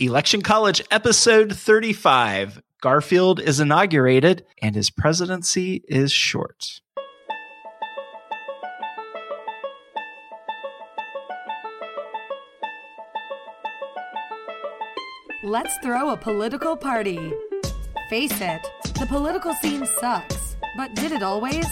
Election 0.00 0.42
College, 0.42 0.80
episode 0.92 1.56
35. 1.56 2.62
Garfield 2.80 3.40
is 3.40 3.58
inaugurated 3.58 4.46
and 4.62 4.76
his 4.76 4.90
presidency 4.90 5.82
is 5.88 6.12
short. 6.12 6.80
Let's 15.42 15.76
throw 15.78 16.10
a 16.10 16.16
political 16.16 16.76
party. 16.76 17.32
Face 18.08 18.40
it, 18.40 18.62
the 19.00 19.06
political 19.08 19.52
scene 19.54 19.84
sucks. 19.98 20.56
But 20.76 20.94
did 20.94 21.10
it 21.10 21.24
always? 21.24 21.66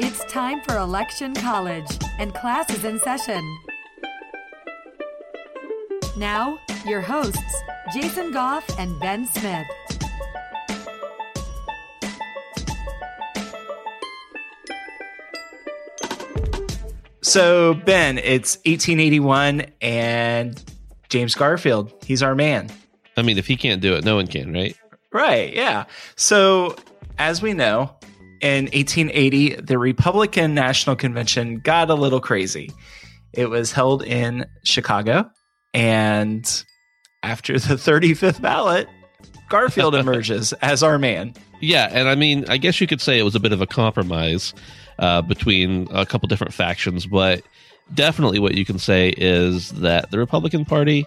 It's 0.00 0.24
time 0.24 0.60
for 0.62 0.76
Election 0.76 1.34
College, 1.34 1.98
and 2.18 2.34
class 2.34 2.68
is 2.70 2.84
in 2.84 2.98
session. 2.98 3.44
Now, 6.16 6.58
your 6.86 7.00
hosts, 7.00 7.62
Jason 7.92 8.32
Goff 8.32 8.64
and 8.78 8.98
Ben 9.00 9.26
Smith. 9.26 9.66
So, 17.22 17.74
Ben, 17.74 18.18
it's 18.18 18.56
1881 18.64 19.66
and 19.80 20.62
James 21.10 21.34
Garfield, 21.34 21.92
he's 22.04 22.22
our 22.22 22.34
man. 22.34 22.70
I 23.16 23.22
mean, 23.22 23.36
if 23.36 23.46
he 23.46 23.56
can't 23.56 23.80
do 23.80 23.94
it, 23.94 24.04
no 24.04 24.16
one 24.16 24.26
can, 24.26 24.52
right? 24.52 24.76
Right, 25.12 25.52
yeah. 25.52 25.84
So, 26.16 26.76
as 27.18 27.42
we 27.42 27.52
know, 27.52 27.90
in 28.40 28.64
1880, 28.66 29.56
the 29.56 29.78
Republican 29.78 30.54
National 30.54 30.96
Convention 30.96 31.60
got 31.60 31.90
a 31.90 31.94
little 31.94 32.20
crazy. 32.20 32.72
It 33.32 33.50
was 33.50 33.72
held 33.72 34.02
in 34.02 34.46
Chicago, 34.64 35.30
and 35.74 36.64
after 37.22 37.58
the 37.58 37.74
35th 37.74 38.40
ballot, 38.40 38.88
Garfield 39.48 39.94
emerges 39.96 40.52
as 40.54 40.82
our 40.82 40.98
man. 40.98 41.34
Yeah, 41.60 41.88
and 41.90 42.08
I 42.08 42.14
mean, 42.14 42.44
I 42.48 42.56
guess 42.56 42.80
you 42.80 42.86
could 42.86 43.00
say 43.00 43.18
it 43.18 43.22
was 43.22 43.34
a 43.34 43.40
bit 43.40 43.52
of 43.52 43.60
a 43.60 43.66
compromise 43.66 44.54
uh, 44.98 45.22
between 45.22 45.88
a 45.90 46.06
couple 46.06 46.26
different 46.28 46.54
factions, 46.54 47.06
but 47.06 47.42
definitely 47.94 48.38
what 48.38 48.54
you 48.54 48.64
can 48.64 48.78
say 48.78 49.10
is 49.16 49.70
that 49.72 50.10
the 50.10 50.18
Republican 50.18 50.64
Party 50.64 51.06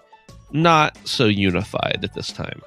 not 0.52 0.98
so 1.08 1.26
unified 1.26 2.00
at 2.04 2.14
this 2.14 2.32
time. 2.32 2.62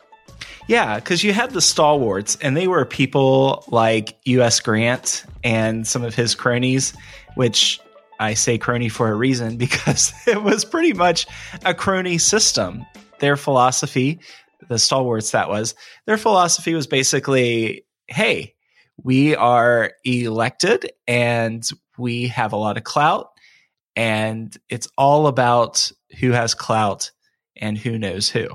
Yeah, 0.68 0.96
because 0.96 1.22
you 1.22 1.32
had 1.32 1.52
the 1.52 1.60
stalwarts, 1.60 2.36
and 2.40 2.56
they 2.56 2.66
were 2.66 2.84
people 2.84 3.64
like 3.68 4.18
U.S. 4.24 4.58
Grant 4.58 5.24
and 5.44 5.86
some 5.86 6.02
of 6.02 6.14
his 6.14 6.34
cronies, 6.34 6.92
which 7.36 7.80
I 8.18 8.34
say 8.34 8.58
crony 8.58 8.88
for 8.88 9.08
a 9.08 9.14
reason 9.14 9.56
because 9.58 10.12
it 10.26 10.42
was 10.42 10.64
pretty 10.64 10.92
much 10.92 11.26
a 11.64 11.74
crony 11.74 12.18
system. 12.18 12.84
Their 13.18 13.36
philosophy, 13.36 14.20
the 14.68 14.78
stalwarts 14.78 15.30
that 15.30 15.48
was, 15.48 15.74
their 16.06 16.18
philosophy 16.18 16.74
was 16.74 16.86
basically 16.86 17.84
hey, 18.08 18.54
we 19.02 19.34
are 19.34 19.92
elected 20.04 20.90
and 21.06 21.68
we 21.98 22.28
have 22.28 22.52
a 22.52 22.56
lot 22.56 22.76
of 22.76 22.84
clout, 22.84 23.30
and 23.94 24.56
it's 24.68 24.88
all 24.96 25.26
about 25.26 25.90
who 26.18 26.30
has 26.32 26.54
clout 26.54 27.10
and 27.56 27.78
who 27.78 27.98
knows 27.98 28.28
who. 28.28 28.46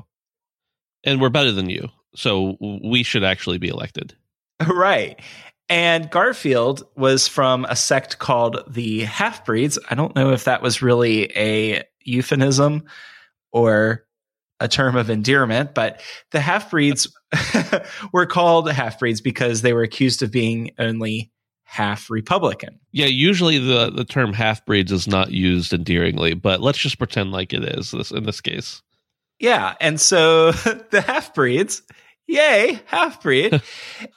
And 1.03 1.19
we're 1.19 1.29
better 1.29 1.51
than 1.51 1.69
you. 1.69 1.89
So 2.15 2.57
we 2.83 3.03
should 3.03 3.23
actually 3.23 3.57
be 3.57 3.69
elected. 3.69 4.15
Right. 4.67 5.19
And 5.69 6.11
Garfield 6.11 6.83
was 6.95 7.27
from 7.27 7.65
a 7.65 7.75
sect 7.75 8.19
called 8.19 8.61
the 8.67 9.05
Half 9.05 9.43
Breeds. 9.43 9.79
I 9.89 9.95
don't 9.95 10.15
know 10.15 10.33
if 10.33 10.43
that 10.43 10.61
was 10.61 10.83
really 10.83 11.31
a 11.35 11.83
euphemism 12.01 12.83
or 13.51 14.05
a 14.61 14.67
term 14.67 14.95
of 14.95 15.09
endearment, 15.09 15.73
but 15.73 16.01
the 16.31 16.39
Half 16.39 16.71
Breeds 16.71 17.13
were 18.13 18.25
called 18.25 18.71
Half 18.71 18.99
Breeds 18.99 19.19
because 19.19 19.61
they 19.61 19.73
were 19.73 19.83
accused 19.83 20.21
of 20.21 20.31
being 20.31 20.71
only 20.79 21.31
half 21.71 22.09
Republican. 22.09 22.77
Yeah, 22.91 23.05
usually 23.05 23.57
the, 23.57 23.89
the 23.89 24.03
term 24.03 24.33
half 24.33 24.65
breeds 24.65 24.91
is 24.91 25.07
not 25.07 25.31
used 25.31 25.71
endearingly, 25.71 26.33
but 26.33 26.59
let's 26.59 26.77
just 26.77 26.97
pretend 26.97 27.31
like 27.31 27.53
it 27.53 27.63
is 27.63 27.91
this 27.91 28.11
in 28.11 28.25
this 28.25 28.41
case. 28.41 28.81
Yeah. 29.39 29.75
And 29.79 29.99
so 29.99 30.51
the 30.91 30.99
half 30.99 31.33
breeds, 31.33 31.81
yay, 32.27 32.81
half 32.87 33.23
breed. 33.23 33.61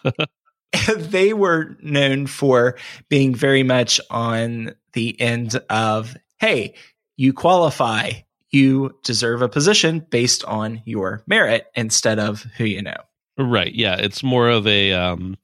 they 0.96 1.32
were 1.32 1.76
known 1.80 2.26
for 2.26 2.76
being 3.08 3.36
very 3.36 3.62
much 3.62 4.00
on 4.10 4.74
the 4.92 5.18
end 5.20 5.54
of, 5.70 6.16
hey, 6.40 6.74
you 7.16 7.32
qualify, 7.32 8.10
you 8.54 8.96
deserve 9.02 9.42
a 9.42 9.48
position 9.48 10.06
based 10.10 10.44
on 10.44 10.82
your 10.84 11.22
merit 11.26 11.66
instead 11.74 12.18
of 12.18 12.42
who 12.56 12.64
you 12.64 12.82
know. 12.82 12.96
Right. 13.36 13.74
Yeah. 13.74 13.96
It's 13.96 14.22
more 14.22 14.48
of 14.48 14.66
a 14.66 14.92
um, 14.92 15.36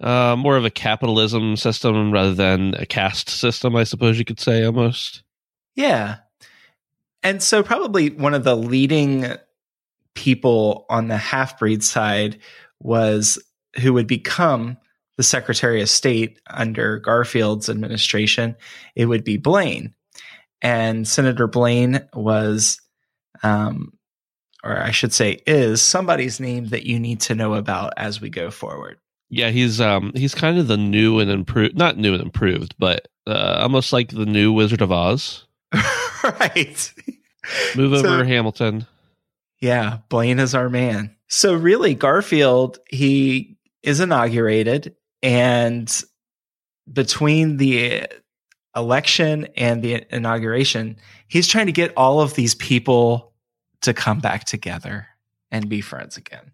uh, 0.00 0.36
more 0.36 0.56
of 0.56 0.64
a 0.64 0.70
capitalism 0.70 1.56
system 1.56 2.12
rather 2.12 2.34
than 2.34 2.74
a 2.74 2.86
caste 2.86 3.28
system, 3.28 3.76
I 3.76 3.84
suppose 3.84 4.18
you 4.18 4.24
could 4.24 4.40
say 4.40 4.64
almost. 4.64 5.22
Yeah. 5.74 6.16
And 7.22 7.42
so, 7.42 7.62
probably 7.62 8.10
one 8.10 8.34
of 8.34 8.44
the 8.44 8.56
leading 8.56 9.26
people 10.14 10.86
on 10.88 11.08
the 11.08 11.16
half 11.16 11.58
breed 11.58 11.82
side 11.82 12.38
was 12.80 13.42
who 13.80 13.92
would 13.92 14.06
become 14.06 14.76
the 15.16 15.22
Secretary 15.22 15.80
of 15.80 15.88
State 15.88 16.40
under 16.48 16.98
Garfield's 16.98 17.68
administration. 17.68 18.56
It 18.94 19.06
would 19.06 19.24
be 19.24 19.36
Blaine. 19.36 19.94
And 20.62 21.06
Senator 21.06 21.46
Blaine 21.46 22.06
was, 22.14 22.80
um, 23.42 23.92
or 24.62 24.78
I 24.78 24.90
should 24.90 25.12
say, 25.12 25.42
is 25.46 25.82
somebody's 25.82 26.40
name 26.40 26.66
that 26.68 26.86
you 26.86 26.98
need 26.98 27.20
to 27.22 27.34
know 27.34 27.54
about 27.54 27.92
as 27.96 28.20
we 28.20 28.30
go 28.30 28.50
forward. 28.50 28.98
Yeah, 29.30 29.50
he's 29.50 29.80
um 29.80 30.12
he's 30.14 30.34
kind 30.34 30.58
of 30.58 30.68
the 30.68 30.76
new 30.76 31.18
and 31.18 31.30
improved, 31.30 31.76
not 31.76 31.98
new 31.98 32.14
and 32.14 32.22
improved, 32.22 32.74
but 32.78 33.08
uh, 33.26 33.58
almost 33.60 33.92
like 33.92 34.10
the 34.10 34.26
new 34.26 34.52
Wizard 34.52 34.80
of 34.80 34.92
Oz. 34.92 35.46
right. 36.22 36.94
Move 37.74 37.94
over 37.94 38.20
so, 38.20 38.24
Hamilton. 38.24 38.86
Yeah, 39.60 39.98
Blaine 40.08 40.38
is 40.38 40.54
our 40.54 40.68
man. 40.68 41.16
So 41.28 41.54
really 41.54 41.94
Garfield, 41.94 42.78
he 42.88 43.56
is 43.82 44.00
inaugurated 44.00 44.94
and 45.22 46.02
between 46.90 47.56
the 47.56 48.06
election 48.76 49.46
and 49.56 49.82
the 49.82 50.04
inauguration, 50.10 50.96
he's 51.28 51.48
trying 51.48 51.66
to 51.66 51.72
get 51.72 51.92
all 51.96 52.20
of 52.20 52.34
these 52.34 52.54
people 52.54 53.32
to 53.82 53.94
come 53.94 54.20
back 54.20 54.44
together 54.44 55.06
and 55.50 55.68
be 55.68 55.80
friends 55.80 56.16
again. 56.16 56.52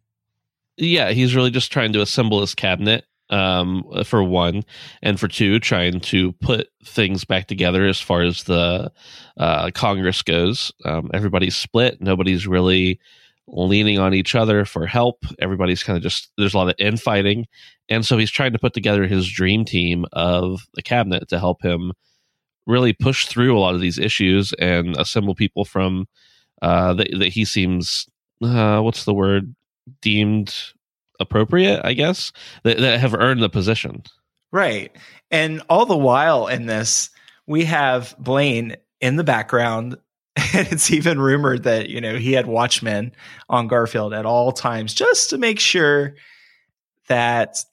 Yeah, 0.77 1.11
he's 1.11 1.35
really 1.35 1.51
just 1.51 1.73
trying 1.73 1.93
to 1.93 2.01
assemble 2.01 2.41
his 2.41 2.55
cabinet 2.55 3.05
um, 3.31 3.85
for 4.05 4.23
one, 4.25 4.65
and 5.03 5.19
for 5.19 5.29
two, 5.29 5.61
trying 5.61 6.01
to 6.01 6.33
put 6.33 6.69
things 6.85 7.25
back 7.25 7.47
together 7.47 7.87
as 7.87 8.01
far 8.01 8.23
as 8.23 8.45
the 8.45 8.91
uh, 9.37 9.71
Congress 9.73 10.23
goes. 10.23 10.73
Um, 10.85 11.11
everybody's 11.15 11.57
split. 11.57 12.01
Nobody's 12.01 12.47
really 12.47 12.99
leaning 13.47 13.99
on 13.99 14.15
each 14.15 14.35
other 14.35 14.65
for 14.65 14.87
help. 14.87 15.25
Everybody's 15.39 15.83
kind 15.83 15.97
of 15.97 16.03
just 16.03 16.31
there's 16.39 16.55
a 16.55 16.59
lot 16.59 16.69
of 16.69 16.75
infighting, 16.79 17.47
and 17.89 18.05
so 18.05 18.19
he's 18.19 18.31
trying 18.31 18.53
to 18.53 18.59
put 18.59 18.75
together 18.75 19.07
his 19.07 19.31
dream 19.31 19.65
team 19.65 20.07
of 20.13 20.67
the 20.75 20.83
cabinet 20.83 21.29
to 21.29 21.39
help 21.39 21.63
him 21.63 21.93
really 22.67 22.93
push 22.93 23.27
through 23.27 23.57
a 23.57 23.61
lot 23.61 23.75
of 23.75 23.81
these 23.81 23.99
issues 23.99 24.53
and 24.55 24.97
assemble 24.97 25.35
people 25.35 25.65
from 25.65 26.07
uh, 26.63 26.95
that, 26.95 27.09
that 27.19 27.29
he 27.29 27.45
seems 27.45 28.07
uh, 28.43 28.81
what's 28.81 29.05
the 29.05 29.15
word 29.15 29.55
deemed 30.01 30.55
appropriate, 31.19 31.81
I 31.85 31.93
guess, 31.93 32.33
that, 32.65 32.79
that 32.79 33.01
have 33.01 33.15
earned 33.15 33.43
the 33.43 33.49
position. 33.49 34.03
Right. 34.53 34.95
And 35.31 35.63
all 35.69 35.87
the 35.87 35.97
while 35.97 36.49
in 36.49 36.67
this, 36.67 37.11
we 37.47 37.65
have 37.65 38.15
Blaine 38.19 38.77
in 39.01 39.17
the 39.17 39.25
background. 39.25 39.97
And 40.55 40.67
it's 40.73 40.91
even 40.91 41.21
rumored 41.21 41.65
that, 41.65 41.91
you 41.91 42.01
know, 42.01 42.17
he 42.17 42.33
had 42.33 42.47
watchmen 42.47 43.13
on 43.49 43.69
Garfield 43.69 44.15
at 44.15 44.27
all 44.27 44.53
times 44.53 44.95
just 44.95 45.31
to 45.31 45.39
make 45.39 45.61
sure 45.61 46.15
that 47.09 47.65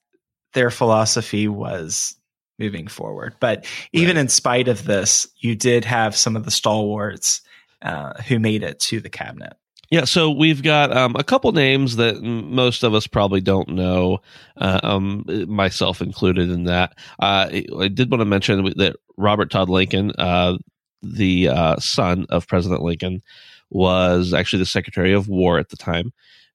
their 0.54 0.70
philosophy 0.70 1.48
was 1.48 2.17
moving 2.60 2.88
forward. 2.88 3.36
But 3.40 3.66
even 3.94 4.16
right. 4.16 4.22
in 4.22 4.30
spite 4.30 4.68
of 4.68 4.86
this, 4.86 5.28
you 5.38 5.56
did 5.56 5.86
have 5.86 6.16
some 6.16 6.36
of 6.36 6.46
the 6.46 6.52
stalwarts 6.52 7.42
uh, 7.82 8.22
who 8.24 8.40
made 8.40 8.64
it 8.64 8.80
to 8.82 9.00
the 9.00 9.10
cabinet. 9.10 9.54
Yeah, 9.90 10.04
so 10.04 10.30
we've 10.30 10.64
got 10.64 10.96
um, 10.96 11.16
a 11.16 11.24
couple 11.24 11.50
names 11.54 11.96
that 11.96 12.22
most 12.22 12.84
of 12.84 12.94
us 12.94 13.08
probably 13.08 13.40
don't 13.40 13.70
know, 13.70 14.20
uh, 14.58 14.82
um, 14.84 15.24
myself 15.48 16.02
included 16.02 16.50
in 16.50 16.66
that. 16.66 16.94
Uh, 17.20 17.48
I 17.80 17.88
did 17.88 18.12
want 18.12 18.20
to 18.20 18.26
mention 18.26 18.66
that 18.76 18.98
Robert 19.16 19.50
Todd 19.50 19.70
Lincoln, 19.70 20.12
uh, 20.18 20.58
the 21.02 21.48
uh, 21.48 21.78
son 21.78 22.26
of 22.30 22.48
President 22.48 22.82
Lincoln, 22.82 23.22
was 23.70 24.34
actually 24.34 24.60
the 24.60 24.66
Secretary 24.66 25.14
of 25.14 25.30
War 25.30 25.58
at 25.58 25.70
the 25.70 25.78
time. 25.78 26.12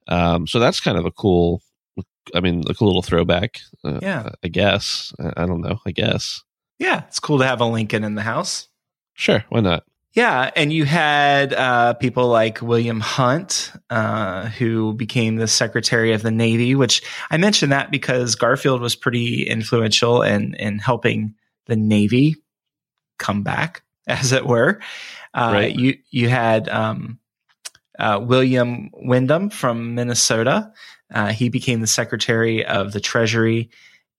Um, 0.08 0.46
so 0.46 0.58
that's 0.58 0.80
kind 0.80 0.98
of 0.98 1.06
a 1.06 1.10
cool, 1.10 1.62
I 2.34 2.40
mean, 2.40 2.62
like 2.62 2.80
a 2.80 2.84
little 2.84 3.02
throwback. 3.02 3.60
Uh, 3.84 3.98
yeah, 4.02 4.30
I 4.44 4.48
guess. 4.48 5.12
I 5.36 5.46
don't 5.46 5.60
know. 5.60 5.80
I 5.86 5.90
guess. 5.90 6.42
Yeah, 6.78 7.04
it's 7.06 7.20
cool 7.20 7.38
to 7.38 7.46
have 7.46 7.60
a 7.60 7.66
Lincoln 7.66 8.04
in 8.04 8.14
the 8.14 8.22
house. 8.22 8.68
Sure, 9.14 9.44
why 9.50 9.60
not? 9.60 9.84
Yeah, 10.14 10.50
and 10.56 10.72
you 10.72 10.84
had 10.84 11.54
uh, 11.54 11.94
people 11.94 12.28
like 12.28 12.60
William 12.60 13.00
Hunt, 13.00 13.72
uh, 13.88 14.48
who 14.48 14.92
became 14.92 15.36
the 15.36 15.48
Secretary 15.48 16.12
of 16.12 16.22
the 16.22 16.30
Navy. 16.30 16.74
Which 16.74 17.02
I 17.30 17.38
mentioned 17.38 17.72
that 17.72 17.90
because 17.90 18.34
Garfield 18.34 18.80
was 18.82 18.94
pretty 18.94 19.44
influential 19.44 20.22
in 20.22 20.54
in 20.54 20.78
helping 20.78 21.34
the 21.66 21.76
Navy 21.76 22.36
come 23.18 23.42
back, 23.42 23.82
as 24.06 24.32
it 24.32 24.46
were. 24.46 24.80
Uh, 25.34 25.50
Right. 25.54 25.74
You 25.74 25.96
you 26.10 26.28
had 26.28 26.68
um, 26.68 27.18
uh, 28.02 28.18
William 28.20 28.90
Windom 28.92 29.48
from 29.48 29.94
Minnesota. 29.94 30.72
Uh, 31.14 31.28
he 31.28 31.48
became 31.48 31.80
the 31.80 31.86
Secretary 31.86 32.64
of 32.66 32.92
the 32.92 33.00
Treasury, 33.00 33.70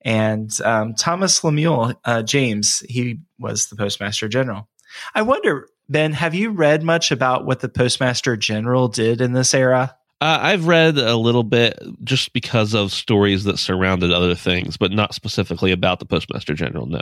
and 0.02 0.52
um, 0.64 0.94
Thomas 0.96 1.44
Lemuel 1.44 1.94
uh, 2.06 2.24
James. 2.24 2.80
He 2.88 3.20
was 3.38 3.68
the 3.68 3.76
Postmaster 3.76 4.28
General. 4.28 4.68
I 5.14 5.24
wonder, 5.24 5.68
Ben, 5.90 6.14
have 6.14 6.34
you 6.34 6.52
read 6.52 6.84
much 6.84 7.12
about 7.12 7.46
what 7.46 7.60
the 7.60 7.70
Postmaster 7.70 8.38
General 8.38 8.88
did 8.88 9.22
in 9.22 9.34
this 9.34 9.54
era? 9.54 9.96
Uh, 10.22 10.40
I've 10.42 10.68
read 10.68 10.98
a 10.98 11.18
little 11.18 11.44
bit 11.44 11.78
just 12.04 12.32
because 12.32 12.74
of 12.74 12.94
stories 12.94 13.44
that 13.44 13.60
surrounded 13.60 14.14
other 14.14 14.36
things, 14.36 14.78
but 14.78 14.92
not 14.92 15.14
specifically 15.14 15.72
about 15.72 16.00
the 16.00 16.06
Postmaster 16.06 16.54
General. 16.54 16.86
No. 16.86 17.02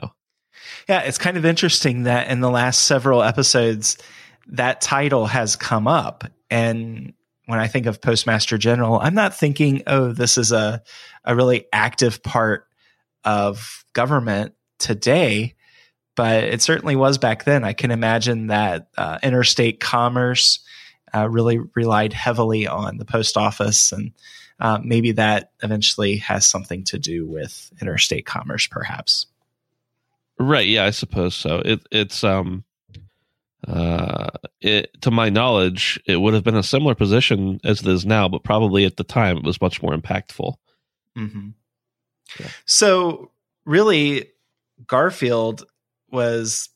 Yeah, 0.89 1.01
it's 1.01 1.19
kind 1.19 1.37
of 1.37 1.45
interesting 1.45 2.03
that 2.03 2.29
in 2.29 2.39
the 2.39 2.49
last 2.49 2.85
several 2.85 3.21
episodes, 3.21 3.97
that 4.47 4.81
title 4.81 5.27
has 5.27 5.55
come 5.55 5.87
up. 5.87 6.23
And 6.51 7.13
when 7.45 7.59
I 7.59 7.67
think 7.67 7.87
of 7.87 8.01
Postmaster 8.01 8.57
General, 8.57 8.99
I'm 8.99 9.15
not 9.15 9.33
thinking, 9.33 9.83
oh, 9.87 10.11
this 10.11 10.37
is 10.37 10.51
a, 10.51 10.83
a 11.23 11.35
really 11.35 11.65
active 11.73 12.21
part 12.21 12.67
of 13.23 13.85
government 13.93 14.53
today, 14.77 15.55
but 16.15 16.43
it 16.43 16.61
certainly 16.61 16.95
was 16.95 17.17
back 17.17 17.45
then. 17.45 17.63
I 17.63 17.73
can 17.73 17.89
imagine 17.89 18.47
that 18.47 18.89
uh, 18.97 19.17
interstate 19.23 19.79
commerce 19.79 20.59
uh, 21.13 21.29
really 21.29 21.59
relied 21.75 22.13
heavily 22.13 22.67
on 22.67 22.97
the 22.97 23.05
post 23.05 23.37
office, 23.37 23.91
and 23.91 24.11
uh, 24.59 24.79
maybe 24.83 25.13
that 25.13 25.51
eventually 25.63 26.17
has 26.17 26.45
something 26.45 26.83
to 26.85 26.99
do 26.99 27.25
with 27.25 27.71
interstate 27.81 28.25
commerce, 28.25 28.67
perhaps. 28.67 29.27
Right. 30.39 30.67
Yeah, 30.67 30.85
I 30.85 30.91
suppose 30.91 31.35
so. 31.35 31.61
It, 31.63 31.85
it's 31.91 32.23
um, 32.23 32.63
uh, 33.67 34.29
it 34.59 35.01
to 35.01 35.11
my 35.11 35.29
knowledge, 35.29 35.99
it 36.05 36.17
would 36.17 36.33
have 36.33 36.43
been 36.43 36.55
a 36.55 36.63
similar 36.63 36.95
position 36.95 37.59
as 37.63 37.81
it 37.81 37.87
is 37.87 38.05
now, 38.05 38.27
but 38.27 38.43
probably 38.43 38.85
at 38.85 38.97
the 38.97 39.03
time 39.03 39.37
it 39.37 39.43
was 39.43 39.61
much 39.61 39.81
more 39.81 39.93
impactful. 39.93 40.55
Mm-hmm. 41.17 41.49
Yeah. 42.39 42.47
So 42.65 43.31
really, 43.65 44.31
Garfield 44.87 45.65
was 46.09 46.69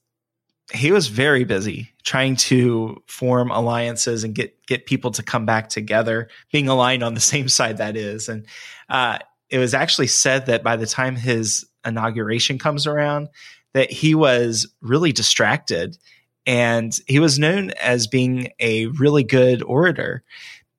he 0.73 0.91
was 0.91 1.07
very 1.07 1.43
busy 1.43 1.91
trying 2.03 2.35
to 2.35 3.01
form 3.07 3.51
alliances 3.51 4.23
and 4.23 4.33
get 4.33 4.65
get 4.67 4.85
people 4.85 5.11
to 5.11 5.23
come 5.23 5.45
back 5.45 5.69
together, 5.69 6.29
being 6.51 6.67
aligned 6.67 7.03
on 7.03 7.13
the 7.13 7.19
same 7.19 7.49
side. 7.49 7.77
That 7.77 7.95
is, 7.95 8.29
and 8.29 8.45
uh, 8.89 9.19
it 9.49 9.59
was 9.59 9.73
actually 9.73 10.07
said 10.07 10.47
that 10.47 10.63
by 10.63 10.75
the 10.75 10.87
time 10.87 11.15
his 11.15 11.65
inauguration 11.85 12.57
comes 12.57 12.87
around, 12.87 13.29
that 13.73 13.91
he 13.91 14.15
was 14.15 14.67
really 14.81 15.11
distracted, 15.11 15.97
and 16.45 16.97
he 17.07 17.19
was 17.19 17.39
known 17.39 17.71
as 17.71 18.07
being 18.07 18.49
a 18.59 18.87
really 18.87 19.23
good 19.23 19.63
orator, 19.63 20.23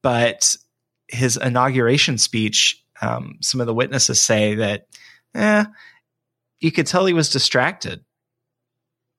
but 0.03 0.57
his 1.09 1.37
inauguration 1.37 2.19
speech 2.19 2.83
um, 3.01 3.39
some 3.41 3.61
of 3.61 3.67
the 3.67 3.75
witnesses 3.75 4.23
say 4.23 4.55
that, 4.57 4.87
eh, 5.35 5.65
you 6.61 6.73
could 6.73 6.87
tell 6.87 7.07
he 7.07 7.13
was 7.13 7.31
distracted. 7.31 8.05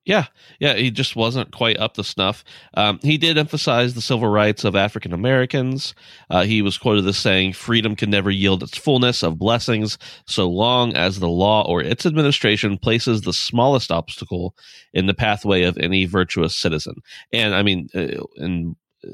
Yeah, 0.08 0.24
yeah, 0.58 0.72
he 0.72 0.90
just 0.90 1.16
wasn't 1.16 1.52
quite 1.52 1.76
up 1.78 1.92
to 1.94 2.02
snuff. 2.02 2.42
Um, 2.72 2.98
he 3.02 3.18
did 3.18 3.36
emphasize 3.36 3.92
the 3.92 4.00
civil 4.00 4.28
rights 4.28 4.64
of 4.64 4.74
African 4.74 5.12
Americans. 5.12 5.94
Uh, 6.30 6.44
he 6.44 6.62
was 6.62 6.78
quoted 6.78 7.06
as 7.06 7.18
saying, 7.18 7.52
"Freedom 7.52 7.94
can 7.94 8.08
never 8.08 8.30
yield 8.30 8.62
its 8.62 8.78
fullness 8.78 9.22
of 9.22 9.38
blessings 9.38 9.98
so 10.24 10.48
long 10.48 10.96
as 10.96 11.20
the 11.20 11.28
law 11.28 11.62
or 11.68 11.82
its 11.82 12.06
administration 12.06 12.78
places 12.78 13.20
the 13.20 13.34
smallest 13.34 13.92
obstacle 13.92 14.54
in 14.94 15.04
the 15.04 15.12
pathway 15.12 15.64
of 15.64 15.76
any 15.76 16.06
virtuous 16.06 16.56
citizen." 16.56 16.94
And 17.30 17.54
I 17.54 17.62
mean, 17.62 17.90
uh, 17.94 18.24
and 18.38 18.76
uh, 19.06 19.10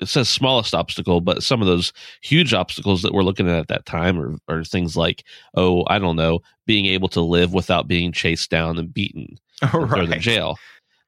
it 0.00 0.08
says 0.08 0.28
smallest 0.28 0.74
obstacle, 0.74 1.20
but 1.20 1.44
some 1.44 1.60
of 1.60 1.68
those 1.68 1.92
huge 2.22 2.52
obstacles 2.52 3.02
that 3.02 3.12
we're 3.14 3.22
looking 3.22 3.48
at 3.48 3.58
at 3.60 3.68
that 3.68 3.86
time 3.86 4.18
are, 4.20 4.36
are 4.48 4.64
things 4.64 4.96
like, 4.96 5.22
oh, 5.54 5.84
I 5.86 6.00
don't 6.00 6.16
know, 6.16 6.40
being 6.66 6.86
able 6.86 7.08
to 7.10 7.20
live 7.20 7.52
without 7.52 7.86
being 7.86 8.10
chased 8.10 8.50
down 8.50 8.78
and 8.78 8.92
beaten 8.92 9.38
and 9.62 9.70
thrown 9.70 10.12
in 10.12 10.20
jail. 10.20 10.58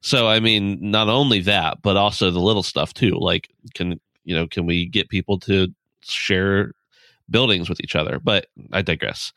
So 0.02 0.28
I 0.28 0.40
mean, 0.40 0.78
not 0.80 1.08
only 1.08 1.40
that, 1.42 1.82
but 1.82 1.96
also 1.96 2.30
the 2.30 2.40
little 2.40 2.62
stuff 2.62 2.94
too. 2.94 3.16
Like, 3.18 3.48
can 3.74 4.00
you 4.24 4.34
know, 4.34 4.46
can 4.46 4.66
we 4.66 4.86
get 4.86 5.08
people 5.08 5.38
to 5.40 5.68
share 6.02 6.72
buildings 7.28 7.68
with 7.68 7.80
each 7.82 7.96
other? 7.96 8.18
But 8.18 8.46
I 8.72 8.82
digress. 8.82 9.32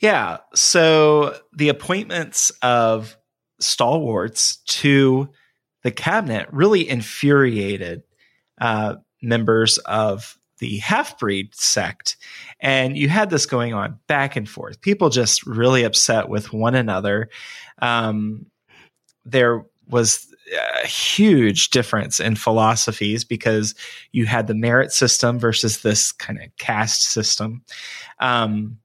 Yeah. 0.00 0.38
So 0.54 1.38
the 1.52 1.68
appointments 1.68 2.50
of 2.62 3.16
stalwarts 3.60 4.56
to 4.56 5.28
the 5.82 5.90
cabinet 5.90 6.48
really 6.50 6.88
infuriated 6.88 8.02
uh, 8.60 8.96
members 9.22 9.78
of 9.78 10.36
the 10.64 10.78
half 10.78 11.18
breed 11.18 11.54
sect. 11.54 12.16
And 12.58 12.96
you 12.96 13.10
had 13.10 13.28
this 13.28 13.44
going 13.44 13.74
on 13.74 13.98
back 14.06 14.34
and 14.34 14.48
forth. 14.48 14.80
People 14.80 15.10
just 15.10 15.46
really 15.46 15.84
upset 15.84 16.30
with 16.30 16.54
one 16.54 16.74
another. 16.74 17.28
Um, 17.82 18.46
there 19.26 19.66
was 19.90 20.26
a 20.82 20.86
huge 20.86 21.68
difference 21.68 22.18
in 22.18 22.34
philosophies 22.34 23.24
because 23.24 23.74
you 24.12 24.24
had 24.24 24.46
the 24.46 24.54
merit 24.54 24.90
system 24.90 25.38
versus 25.38 25.82
this 25.82 26.12
kind 26.12 26.40
of 26.40 26.48
caste 26.56 27.02
system. 27.02 27.62
Um, 28.20 28.78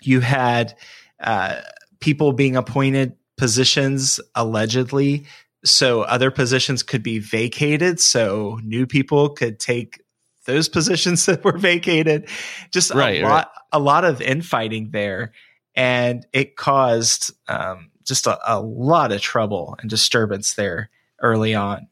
you 0.00 0.20
had 0.20 0.74
uh, 1.20 1.56
people 2.00 2.32
being 2.32 2.56
appointed 2.56 3.14
positions 3.36 4.20
allegedly 4.34 5.26
so 5.66 6.00
other 6.02 6.30
positions 6.30 6.82
could 6.82 7.02
be 7.02 7.18
vacated 7.18 8.00
so 8.00 8.58
new 8.62 8.86
people 8.86 9.28
could 9.28 9.58
take 9.60 10.00
those 10.48 10.68
positions 10.78 11.26
that 11.26 11.44
were 11.44 11.56
vacated. 11.56 12.28
Just 12.72 12.92
Right, 12.92 13.22
a 13.22 13.28
lot 13.28 13.52
a 13.70 13.78
lot 13.78 14.04
of 14.04 14.20
infighting 14.20 14.90
there. 14.90 15.32
And 15.76 16.26
it 16.32 16.56
caused 16.56 17.32
um, 17.46 17.90
just 18.04 18.26
a, 18.26 18.38
a 18.44 18.58
lot 18.60 19.12
of 19.12 19.20
trouble 19.20 19.76
and 19.78 19.88
disturbance 19.88 20.54
there 20.54 20.90
early 21.20 21.54
on. 21.54 21.86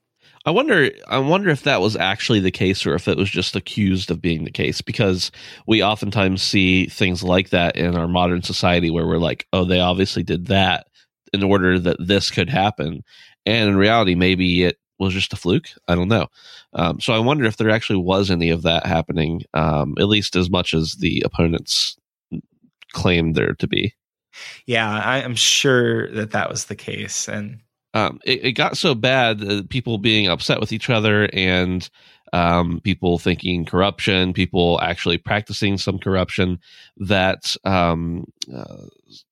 I 0.44 0.50
wonder. 0.50 0.90
I 1.08 1.18
wonder 1.18 1.50
if 1.50 1.64
that 1.64 1.80
was 1.80 1.96
actually 1.96 2.38
the 2.40 2.52
case, 2.52 2.86
or 2.86 2.94
if 2.94 3.08
it 3.08 3.16
was 3.16 3.28
just 3.28 3.56
accused 3.56 4.12
of 4.12 4.22
being 4.22 4.44
the 4.44 4.52
case, 4.52 4.80
because 4.80 5.32
we 5.66 5.82
oftentimes 5.82 6.40
see 6.40 6.86
things 6.86 7.24
like 7.24 7.50
that 7.50 7.76
in 7.76 7.96
our 7.96 8.06
modern 8.06 8.42
society, 8.42 8.88
where 8.88 9.06
we're 9.06 9.18
like, 9.18 9.46
"Oh, 9.52 9.64
they 9.64 9.80
obviously 9.80 10.22
did 10.22 10.46
that 10.46 10.86
in 11.32 11.42
order 11.42 11.80
that 11.80 11.96
this 11.98 12.30
could 12.30 12.48
happen," 12.48 13.02
and 13.44 13.70
in 13.70 13.76
reality, 13.76 14.14
maybe 14.14 14.62
it 14.62 14.76
was 14.98 15.12
just 15.12 15.32
a 15.32 15.36
fluke. 15.36 15.68
I 15.88 15.94
don't 15.94 16.08
know. 16.08 16.28
Um, 16.72 17.00
so 17.00 17.12
I 17.12 17.18
wonder 17.18 17.44
if 17.44 17.56
there 17.56 17.70
actually 17.70 18.00
was 18.00 18.30
any 18.30 18.50
of 18.50 18.62
that 18.62 18.86
happening, 18.86 19.42
um, 19.54 19.94
at 19.98 20.08
least 20.08 20.36
as 20.36 20.50
much 20.50 20.74
as 20.74 20.94
the 20.94 21.22
opponents 21.24 21.96
claimed 22.92 23.34
there 23.34 23.54
to 23.54 23.66
be. 23.66 23.94
yeah 24.66 24.88
I, 24.88 25.22
i'm 25.22 25.34
sure 25.34 26.10
that 26.12 26.32
that 26.32 26.50
was 26.50 26.66
the 26.66 26.74
case 26.74 27.28
and 27.28 27.60
um, 27.94 28.20
it, 28.26 28.44
it 28.44 28.52
got 28.52 28.76
so 28.76 28.94
bad, 28.94 29.42
uh, 29.42 29.62
people 29.70 29.96
being 29.96 30.28
upset 30.28 30.60
with 30.60 30.70
each 30.70 30.90
other 30.90 31.30
and 31.32 31.88
um, 32.34 32.78
people 32.84 33.18
thinking 33.18 33.64
corruption, 33.64 34.34
people 34.34 34.78
actually 34.82 35.16
practicing 35.16 35.78
some 35.78 35.98
corruption, 35.98 36.58
that 36.98 37.56
um, 37.64 38.26
uh, 38.54 38.82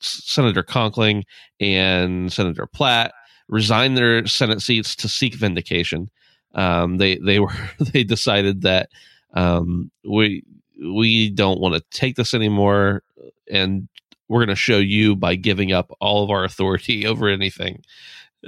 Senator 0.00 0.62
Conkling 0.62 1.24
and 1.60 2.32
Senator 2.32 2.66
Platt 2.66 3.12
resigned 3.48 3.96
their 3.96 4.26
Senate 4.26 4.60
seats 4.60 4.96
to 4.96 5.08
seek 5.08 5.34
vindication. 5.34 6.10
Um, 6.54 6.98
they 6.98 7.16
they 7.18 7.38
were 7.40 7.52
they 7.92 8.04
decided 8.04 8.62
that 8.62 8.90
um, 9.34 9.90
we 10.08 10.42
we 10.80 11.30
don't 11.30 11.60
want 11.60 11.74
to 11.74 11.82
take 11.90 12.16
this 12.16 12.34
anymore, 12.34 13.02
and 13.50 13.88
we're 14.28 14.40
going 14.40 14.48
to 14.48 14.56
show 14.56 14.78
you 14.78 15.16
by 15.16 15.34
giving 15.34 15.72
up 15.72 15.90
all 16.00 16.24
of 16.24 16.30
our 16.30 16.44
authority 16.44 17.06
over 17.06 17.28
anything 17.28 17.82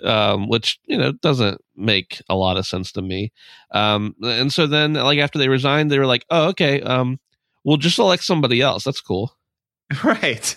um, 0.04 0.48
which 0.48 0.78
you 0.86 0.96
know 0.96 1.12
doesn't 1.12 1.60
make 1.76 2.20
a 2.28 2.34
lot 2.34 2.56
of 2.56 2.66
sense 2.66 2.92
to 2.92 3.02
me. 3.02 3.32
Um, 3.70 4.14
and 4.22 4.52
so 4.52 4.66
then, 4.66 4.94
like 4.94 5.18
after 5.18 5.38
they 5.38 5.48
resigned, 5.48 5.90
they 5.90 5.98
were 5.98 6.06
like, 6.06 6.24
"Oh, 6.30 6.48
okay, 6.48 6.80
um, 6.82 7.18
we'll 7.64 7.76
just 7.76 7.98
elect 7.98 8.24
somebody 8.24 8.60
else. 8.60 8.84
That's 8.84 9.00
cool." 9.00 9.36
Right. 10.02 10.56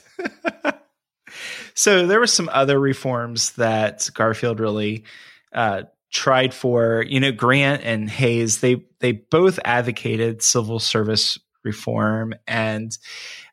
So 1.80 2.06
there 2.06 2.20
were 2.20 2.28
some 2.28 2.50
other 2.52 2.78
reforms 2.78 3.52
that 3.52 4.10
Garfield 4.14 4.60
really 4.60 5.06
uh, 5.54 5.84
tried 6.12 6.54
for. 6.54 7.06
You 7.08 7.22
know, 7.22 7.32
Grant 7.32 7.84
and 7.86 8.10
Hayes 8.10 8.60
they 8.60 8.84
they 9.00 9.14
both 9.14 9.62
advocated 9.64 10.42
civil 10.42 10.80
service 10.80 11.40
reform, 11.64 12.34
and 12.46 12.98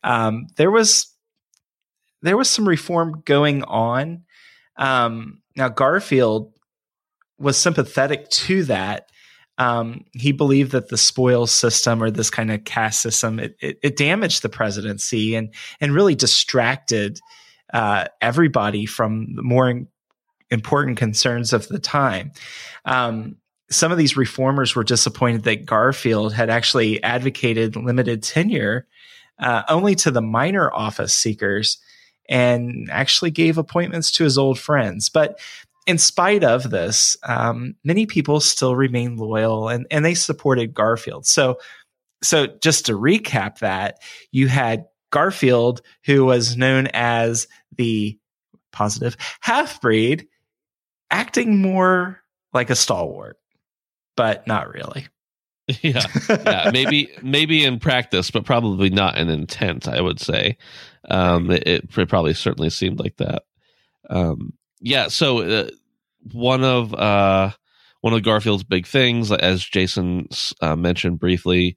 um, 0.03 0.49
there 0.57 0.73
was 0.73 1.07
there 2.21 2.37
was 2.37 2.51
some 2.51 2.67
reform 2.67 3.23
going 3.25 3.63
on. 3.63 4.25
Um, 4.77 5.41
now 5.55 5.69
Garfield 5.69 6.53
was 7.39 7.57
sympathetic 7.57 8.29
to 8.31 8.65
that. 8.65 9.09
Um, 9.57 10.05
he 10.15 10.33
believed 10.33 10.73
that 10.73 10.89
the 10.89 10.99
spoils 10.99 11.53
system 11.53 12.03
or 12.03 12.11
this 12.11 12.31
kind 12.31 12.51
of 12.51 12.65
caste 12.65 13.03
system 13.03 13.39
it, 13.39 13.57
it, 13.61 13.79
it 13.85 13.97
damaged 13.97 14.43
the 14.43 14.49
presidency 14.49 15.37
and 15.37 15.55
and 15.81 15.95
really 15.95 16.17
distracted 16.17 17.21
uh, 17.77 18.07
everybody 18.23 18.87
from 18.87 19.35
the 19.35 19.43
more 19.43 19.83
important 20.51 20.97
concerns 20.97 21.53
of 21.53 21.69
the 21.69 21.79
time. 21.79 22.33
Um, 22.87 23.37
some 23.71 23.93
of 23.93 23.99
these 23.99 24.17
reformers 24.17 24.75
were 24.75 24.83
disappointed 24.83 25.43
that 25.43 25.67
Garfield 25.67 26.33
had 26.33 26.49
actually 26.49 27.03
advocated 27.03 27.77
limited 27.77 28.23
tenure 28.23 28.87
uh, 29.39 29.65
only 29.69 29.95
to 29.97 30.11
the 30.11 30.23
minor 30.23 30.73
office 30.73 31.13
seekers 31.13 31.77
and 32.31 32.89
actually 32.91 33.31
gave 33.31 33.59
appointments 33.59 34.11
to 34.13 34.25
his 34.25 34.39
old 34.39 34.59
friends. 34.59 35.11
But 35.11 35.39
in 35.87 35.99
spite 35.99 36.45
of 36.45 36.71
this, 36.71 37.19
um, 37.25 37.75
many 37.85 38.07
people 38.07 38.41
still 38.41 38.75
remain 38.75 39.19
loyal 39.19 39.69
and, 39.69 39.87
and 39.91 40.03
they 40.03 40.15
supported 40.15 40.73
Garfield. 40.73 41.27
So, 41.27 41.59
so 42.23 42.47
just 42.47 42.87
to 42.87 42.95
recap 42.95 43.59
that, 43.59 43.99
you 44.33 44.49
had 44.49 44.87
Garfield, 45.11 45.83
who 46.05 46.25
was 46.25 46.57
known 46.57 46.89
as 46.93 47.47
the 47.77 48.19
positive 48.73 49.17
half 49.41 49.81
breed, 49.81 50.27
acting 51.11 51.61
more 51.61 52.21
like 52.53 52.71
a 52.71 52.77
stalwart, 52.77 53.39
but 54.17 54.47
not 54.47 54.73
really. 54.73 55.07
yeah, 55.83 56.03
yeah, 56.29 56.71
maybe 56.73 57.11
maybe 57.23 57.65
in 57.65 57.81
practice, 57.81 58.31
but 58.31 58.45
probably 58.45 58.89
not 58.89 59.19
in 59.19 59.29
intent. 59.29 59.89
I 59.89 60.01
would 60.01 60.21
say, 60.21 60.59
um, 61.11 61.51
it, 61.51 61.65
it 61.67 62.09
probably 62.09 62.35
certainly 62.35 62.71
seemed 62.71 63.01
like 63.01 63.17
that. 63.17 63.43
Um, 64.09 64.53
yeah, 64.81 65.09
so 65.09 65.41
uh, 65.43 65.69
one 66.33 66.63
of 66.63 66.95
uh, 66.95 67.51
one 68.01 68.13
of 68.13 68.23
Garfield's 68.23 68.63
big 68.63 68.87
things, 68.87 69.33
as 69.33 69.65
Jason 69.65 70.29
uh, 70.61 70.77
mentioned 70.77 71.19
briefly, 71.19 71.77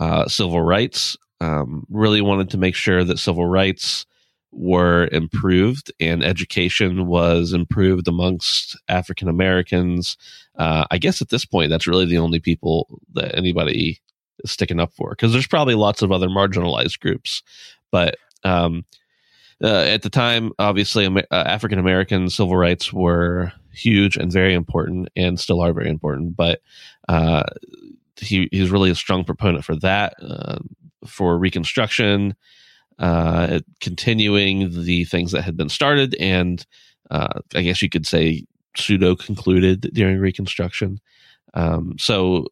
uh, 0.00 0.26
civil 0.28 0.62
rights. 0.62 1.16
Um, 1.40 1.86
really 1.90 2.22
wanted 2.22 2.50
to 2.50 2.58
make 2.58 2.74
sure 2.74 3.04
that 3.04 3.18
civil 3.18 3.46
rights 3.46 4.06
were 4.52 5.08
improved 5.12 5.92
and 6.00 6.24
education 6.24 7.06
was 7.06 7.52
improved 7.52 8.08
amongst 8.08 8.78
African 8.88 9.28
Americans. 9.28 10.16
Uh, 10.56 10.86
I 10.90 10.98
guess 10.98 11.20
at 11.20 11.28
this 11.28 11.44
point, 11.44 11.68
that's 11.68 11.86
really 11.86 12.06
the 12.06 12.18
only 12.18 12.40
people 12.40 13.00
that 13.12 13.36
anybody 13.36 14.00
is 14.44 14.50
sticking 14.50 14.80
up 14.80 14.92
for 14.94 15.10
because 15.10 15.32
there's 15.32 15.46
probably 15.46 15.74
lots 15.74 16.02
of 16.02 16.10
other 16.10 16.28
marginalized 16.28 17.00
groups. 17.00 17.42
But 17.90 18.16
um, 18.44 18.84
uh, 19.62 19.84
at 19.84 20.02
the 20.02 20.10
time, 20.10 20.52
obviously, 20.58 21.06
uh, 21.06 21.22
African 21.30 21.78
American 21.78 22.30
civil 22.30 22.56
rights 22.56 22.92
were 22.92 23.52
huge 23.72 24.16
and 24.16 24.32
very 24.32 24.54
important 24.54 25.08
and 25.16 25.38
still 25.38 25.60
are 25.60 25.72
very 25.72 25.88
important. 25.88 26.36
But 26.36 26.60
uh, 27.08 27.44
he, 28.18 28.48
he's 28.52 28.70
really 28.70 28.90
a 28.90 28.94
strong 28.94 29.24
proponent 29.24 29.64
for 29.64 29.76
that, 29.76 30.14
uh, 30.22 30.58
for 31.06 31.38
Reconstruction 31.38 32.34
uh, 32.98 33.60
continuing 33.80 34.84
the 34.84 35.04
things 35.04 35.32
that 35.32 35.42
had 35.42 35.56
been 35.56 35.68
started 35.68 36.14
and 36.16 36.66
uh, 37.10 37.40
I 37.54 37.62
guess 37.62 37.82
you 37.82 37.88
could 37.88 38.06
say 38.06 38.46
pseudo 38.76 39.14
concluded 39.14 39.90
during 39.92 40.18
Reconstruction. 40.18 41.00
Um, 41.54 41.96
so 41.98 42.46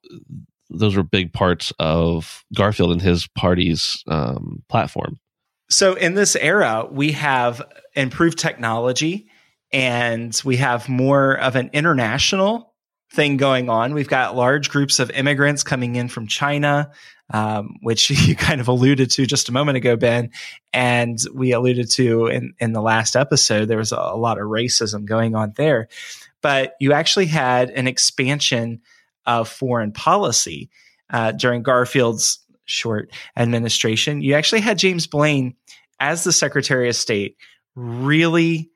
those 0.71 0.97
were 0.97 1.03
big 1.03 1.33
parts 1.33 1.73
of 1.79 2.45
Garfield 2.55 2.93
and 2.93 3.03
his 3.03 3.27
party's 3.29 4.03
um, 4.07 4.63
platform. 4.69 5.19
So 5.71 5.95
in 5.95 6.15
this 6.15 6.37
era, 6.37 6.87
we 6.91 7.13
have 7.13 7.63
improved 7.95 8.39
technology 8.39 9.29
and 9.73 10.41
we 10.45 10.57
have 10.57 10.89
more 10.89 11.35
of 11.39 11.57
an 11.57 11.71
international 11.73 12.74
thing 13.15 13.37
going 13.37 13.71
on. 13.71 13.95
We've 13.95 14.09
got 14.09 14.37
large 14.37 14.71
groups 14.71 14.99
of 14.99 15.11
immigrants 15.11 15.63
coming 15.63 15.97
in 15.97 16.09
from 16.09 16.27
China, 16.27 16.91
um, 17.33 17.77
which 17.81 18.11
you 18.29 18.37
kind 18.37 18.61
of 18.61 18.69
alluded 18.69 19.11
to 19.13 19.27
just 19.27 19.49
a 19.49 19.53
moment 19.53 19.77
ago, 19.77 19.97
Ben. 19.97 20.31
And 20.73 21.19
we 21.33 21.53
alluded 21.53 21.91
to 21.93 22.27
in, 22.27 22.55
in 22.59 22.73
the 22.73 22.83
last 22.83 23.17
episode, 23.17 23.67
there 23.67 23.79
was 23.79 23.93
a, 23.93 23.97
a 23.97 24.17
lot 24.17 24.39
of 24.39 24.45
racism 24.45 25.05
going 25.05 25.35
on 25.35 25.53
there. 25.57 25.89
But 26.43 26.75
you 26.81 26.93
actually 26.93 27.27
had 27.27 27.71
an 27.71 27.87
expansion 27.87 28.83
of 29.25 29.49
foreign 29.49 29.93
policy 29.93 30.69
uh, 31.11 31.33
during 31.33 31.63
Garfield's 31.63 32.41
short 32.67 33.11
administration. 33.37 34.21
You 34.21 34.35
actually 34.35 34.61
had 34.61 34.79
James 34.79 35.07
Blaine 35.07 35.55
as 36.01 36.25
the 36.25 36.33
Secretary 36.33 36.89
of 36.89 36.97
State 36.97 37.37
really 37.75 38.71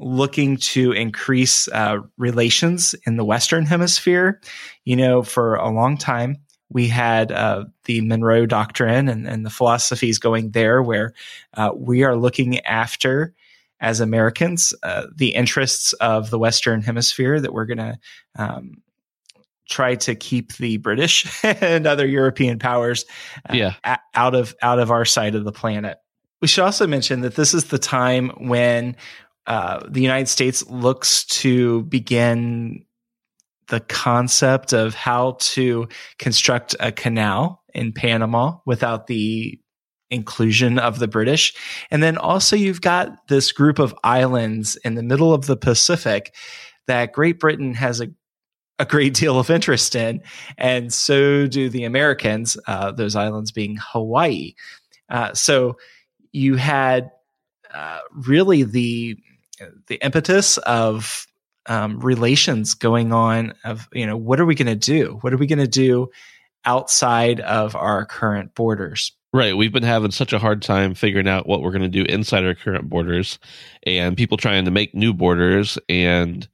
looking 0.00 0.56
to 0.56 0.92
increase 0.92 1.68
uh, 1.68 1.98
relations 2.16 2.94
in 3.06 3.16
the 3.16 3.24
Western 3.24 3.66
Hemisphere. 3.66 4.40
You 4.84 4.96
know, 4.96 5.22
for 5.22 5.54
a 5.56 5.68
long 5.70 5.98
time, 5.98 6.38
we 6.70 6.88
had 6.88 7.30
uh, 7.30 7.64
the 7.84 8.00
Monroe 8.00 8.46
Doctrine 8.46 9.08
and, 9.08 9.26
and, 9.26 9.44
the 9.44 9.50
philosophies 9.50 10.18
going 10.18 10.52
there, 10.52 10.82
where 10.82 11.12
uh, 11.54 11.72
we 11.74 12.04
are 12.04 12.16
looking 12.16 12.60
after, 12.60 13.34
as 13.80 14.00
Americans, 14.00 14.72
uh, 14.82 15.06
the 15.14 15.34
interests 15.34 15.92
of 15.94 16.30
the 16.30 16.38
Western 16.38 16.80
Hemisphere 16.80 17.40
that 17.40 17.52
we're 17.52 17.66
going 17.66 17.78
to 17.78 17.98
um, 18.36 18.82
try 19.68 19.96
to 19.96 20.14
keep 20.14 20.56
the 20.56 20.76
British 20.78 21.26
and 21.44 21.86
other 21.86 22.06
European 22.06 22.58
powers 22.58 23.04
uh, 23.48 23.54
yeah. 23.54 23.74
a- 23.84 23.98
out 24.14 24.34
of 24.34 24.54
out 24.62 24.78
of 24.78 24.90
our 24.90 25.04
side 25.04 25.34
of 25.34 25.44
the 25.44 25.52
planet. 25.52 25.98
We 26.40 26.48
should 26.48 26.64
also 26.64 26.86
mention 26.86 27.20
that 27.20 27.34
this 27.34 27.52
is 27.52 27.66
the 27.66 27.78
time 27.78 28.30
when 28.38 28.96
uh, 29.50 29.84
the 29.88 30.00
United 30.00 30.28
States 30.28 30.64
looks 30.70 31.24
to 31.24 31.82
begin 31.82 32.84
the 33.66 33.80
concept 33.80 34.72
of 34.72 34.94
how 34.94 35.36
to 35.40 35.88
construct 36.20 36.76
a 36.78 36.92
canal 36.92 37.60
in 37.74 37.92
Panama 37.92 38.58
without 38.64 39.08
the 39.08 39.58
inclusion 40.08 40.78
of 40.78 41.00
the 41.00 41.08
British. 41.08 41.52
And 41.90 42.00
then 42.00 42.16
also 42.16 42.54
you've 42.54 42.80
got 42.80 43.26
this 43.26 43.50
group 43.50 43.80
of 43.80 43.92
islands 44.04 44.76
in 44.84 44.94
the 44.94 45.02
middle 45.02 45.34
of 45.34 45.46
the 45.46 45.56
Pacific 45.56 46.32
that 46.86 47.12
Great 47.12 47.40
Britain 47.40 47.74
has 47.74 48.00
a 48.00 48.06
a 48.78 48.86
great 48.86 49.12
deal 49.12 49.38
of 49.38 49.50
interest 49.50 49.94
in, 49.94 50.22
and 50.56 50.90
so 50.90 51.46
do 51.46 51.68
the 51.68 51.84
Americans. 51.84 52.56
Uh, 52.66 52.90
those 52.90 53.14
islands 53.14 53.52
being 53.52 53.76
Hawaii. 53.78 54.54
Uh, 55.10 55.34
so 55.34 55.76
you 56.32 56.56
had 56.56 57.10
uh, 57.74 57.98
really 58.14 58.62
the 58.62 59.18
the 59.86 59.96
impetus 60.04 60.58
of 60.58 61.26
um, 61.66 62.00
relations 62.00 62.74
going 62.74 63.12
on 63.12 63.54
of 63.64 63.88
you 63.92 64.06
know 64.06 64.16
what 64.16 64.40
are 64.40 64.46
we 64.46 64.54
going 64.54 64.66
to 64.66 64.74
do 64.74 65.18
what 65.20 65.32
are 65.32 65.36
we 65.36 65.46
going 65.46 65.58
to 65.58 65.68
do 65.68 66.08
outside 66.64 67.40
of 67.40 67.76
our 67.76 68.04
current 68.04 68.54
borders 68.54 69.12
right 69.32 69.56
we've 69.56 69.72
been 69.72 69.82
having 69.82 70.10
such 70.10 70.32
a 70.32 70.38
hard 70.38 70.62
time 70.62 70.94
figuring 70.94 71.28
out 71.28 71.46
what 71.46 71.62
we're 71.62 71.70
going 71.70 71.82
to 71.82 71.88
do 71.88 72.02
inside 72.04 72.44
our 72.44 72.54
current 72.54 72.88
borders 72.88 73.38
and 73.84 74.16
people 74.16 74.36
trying 74.36 74.64
to 74.64 74.70
make 74.70 74.94
new 74.94 75.12
borders 75.12 75.78
and 75.88 76.48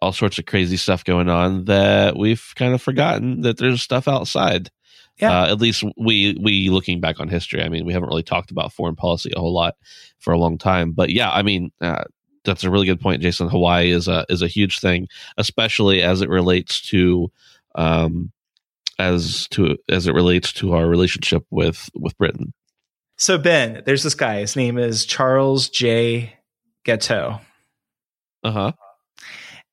all 0.00 0.12
sorts 0.12 0.38
of 0.38 0.46
crazy 0.46 0.76
stuff 0.76 1.04
going 1.04 1.28
on 1.28 1.64
that 1.64 2.16
we've 2.16 2.52
kind 2.56 2.74
of 2.74 2.82
forgotten 2.82 3.42
that 3.42 3.58
there's 3.58 3.82
stuff 3.82 4.08
outside 4.08 4.70
yeah. 5.18 5.42
Uh, 5.42 5.52
at 5.52 5.60
least 5.60 5.84
we 5.96 6.36
we 6.40 6.70
looking 6.70 7.00
back 7.00 7.20
on 7.20 7.28
history. 7.28 7.62
I 7.62 7.68
mean, 7.68 7.84
we 7.84 7.92
haven't 7.92 8.08
really 8.08 8.24
talked 8.24 8.50
about 8.50 8.72
foreign 8.72 8.96
policy 8.96 9.32
a 9.34 9.38
whole 9.38 9.54
lot 9.54 9.76
for 10.18 10.32
a 10.32 10.38
long 10.38 10.58
time, 10.58 10.92
but 10.92 11.10
yeah, 11.10 11.30
I 11.30 11.42
mean, 11.42 11.70
uh, 11.80 12.04
that's 12.44 12.64
a 12.64 12.70
really 12.70 12.86
good 12.86 13.00
point, 13.00 13.22
Jason. 13.22 13.48
Hawaii 13.48 13.90
is 13.90 14.08
a 14.08 14.26
is 14.28 14.42
a 14.42 14.48
huge 14.48 14.80
thing, 14.80 15.08
especially 15.36 16.02
as 16.02 16.22
it 16.22 16.28
relates 16.28 16.80
to 16.88 17.30
um, 17.74 18.32
as 18.98 19.48
to 19.48 19.76
as 19.88 20.06
it 20.06 20.14
relates 20.14 20.52
to 20.54 20.74
our 20.74 20.86
relationship 20.86 21.44
with 21.50 21.90
with 21.94 22.16
Britain. 22.18 22.52
So 23.16 23.38
Ben, 23.38 23.82
there's 23.86 24.02
this 24.02 24.14
guy. 24.14 24.40
His 24.40 24.56
name 24.56 24.78
is 24.78 25.06
Charles 25.06 25.68
J. 25.68 26.34
Guiteau. 26.84 27.40
Uh 28.42 28.50
huh. 28.50 28.72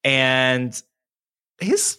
And 0.03 0.81
his 1.59 1.97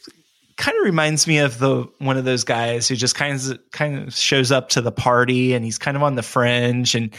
kind 0.57 0.77
of 0.79 0.85
reminds 0.85 1.27
me 1.27 1.39
of 1.39 1.59
the 1.59 1.85
one 1.99 2.17
of 2.17 2.25
those 2.25 2.45
guys 2.45 2.89
who 2.89 2.97
just 2.97 3.15
kind 3.15 3.35
of 3.35 3.59
kind 3.73 3.99
of 3.99 4.15
shows 4.15 4.53
up 4.53 4.69
to 4.71 4.81
the 4.81 4.93
party 4.93 5.55
and 5.55 5.65
he's 5.65 5.79
kind 5.79 5.97
of 5.97 6.03
on 6.03 6.15
the 6.15 6.23
fringe 6.23 6.95
and 6.95 7.15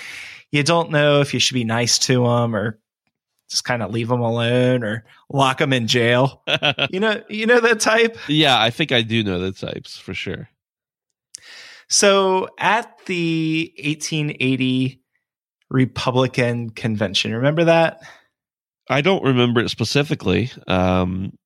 you 0.51 0.63
don't 0.63 0.91
know 0.91 1.19
if 1.19 1.33
you 1.33 1.39
should 1.39 1.55
be 1.55 1.63
nice 1.63 1.97
to 1.97 2.25
him 2.25 2.55
or 2.55 2.79
just 3.53 3.65
kind 3.65 3.83
of 3.83 3.91
leave 3.91 4.07
them 4.07 4.19
alone 4.19 4.83
or 4.83 5.05
lock 5.29 5.59
them 5.59 5.71
in 5.71 5.85
jail. 5.85 6.41
you 6.89 6.99
know, 6.99 7.21
you 7.29 7.45
know 7.45 7.59
that 7.59 7.79
type. 7.79 8.17
Yeah, 8.27 8.59
I 8.59 8.71
think 8.71 8.91
I 8.91 9.03
do 9.03 9.23
know 9.23 9.39
the 9.39 9.51
types 9.51 9.95
for 9.95 10.15
sure. 10.15 10.49
So 11.87 12.49
at 12.57 12.97
the 13.05 13.71
1880 13.77 14.99
Republican 15.69 16.71
convention, 16.71 17.35
remember 17.35 17.65
that? 17.65 18.01
I 18.89 19.01
don't 19.01 19.23
remember 19.23 19.61
it 19.61 19.69
specifically. 19.69 20.51
Um, 20.65 21.37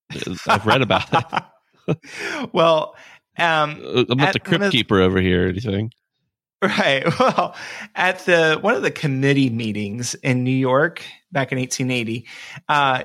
I've 0.47 0.65
read 0.65 0.81
about 0.81 1.09
it. 1.87 1.97
well, 2.53 2.95
um, 3.37 3.81
I'm 4.09 4.17
not 4.17 4.31
the 4.31 4.39
crypt 4.39 4.71
keeper 4.71 5.01
over 5.01 5.19
here 5.19 5.45
or 5.45 5.49
anything. 5.49 5.91
Right. 6.61 7.03
Well, 7.19 7.55
at 7.95 8.19
the 8.25 8.57
one 8.61 8.75
of 8.75 8.81
the 8.81 8.91
committee 8.91 9.49
meetings 9.49 10.15
in 10.15 10.45
New 10.45 10.49
York 10.49 11.03
back 11.31 11.51
in 11.51 11.57
1880, 11.57 12.25
uh, 12.69 13.03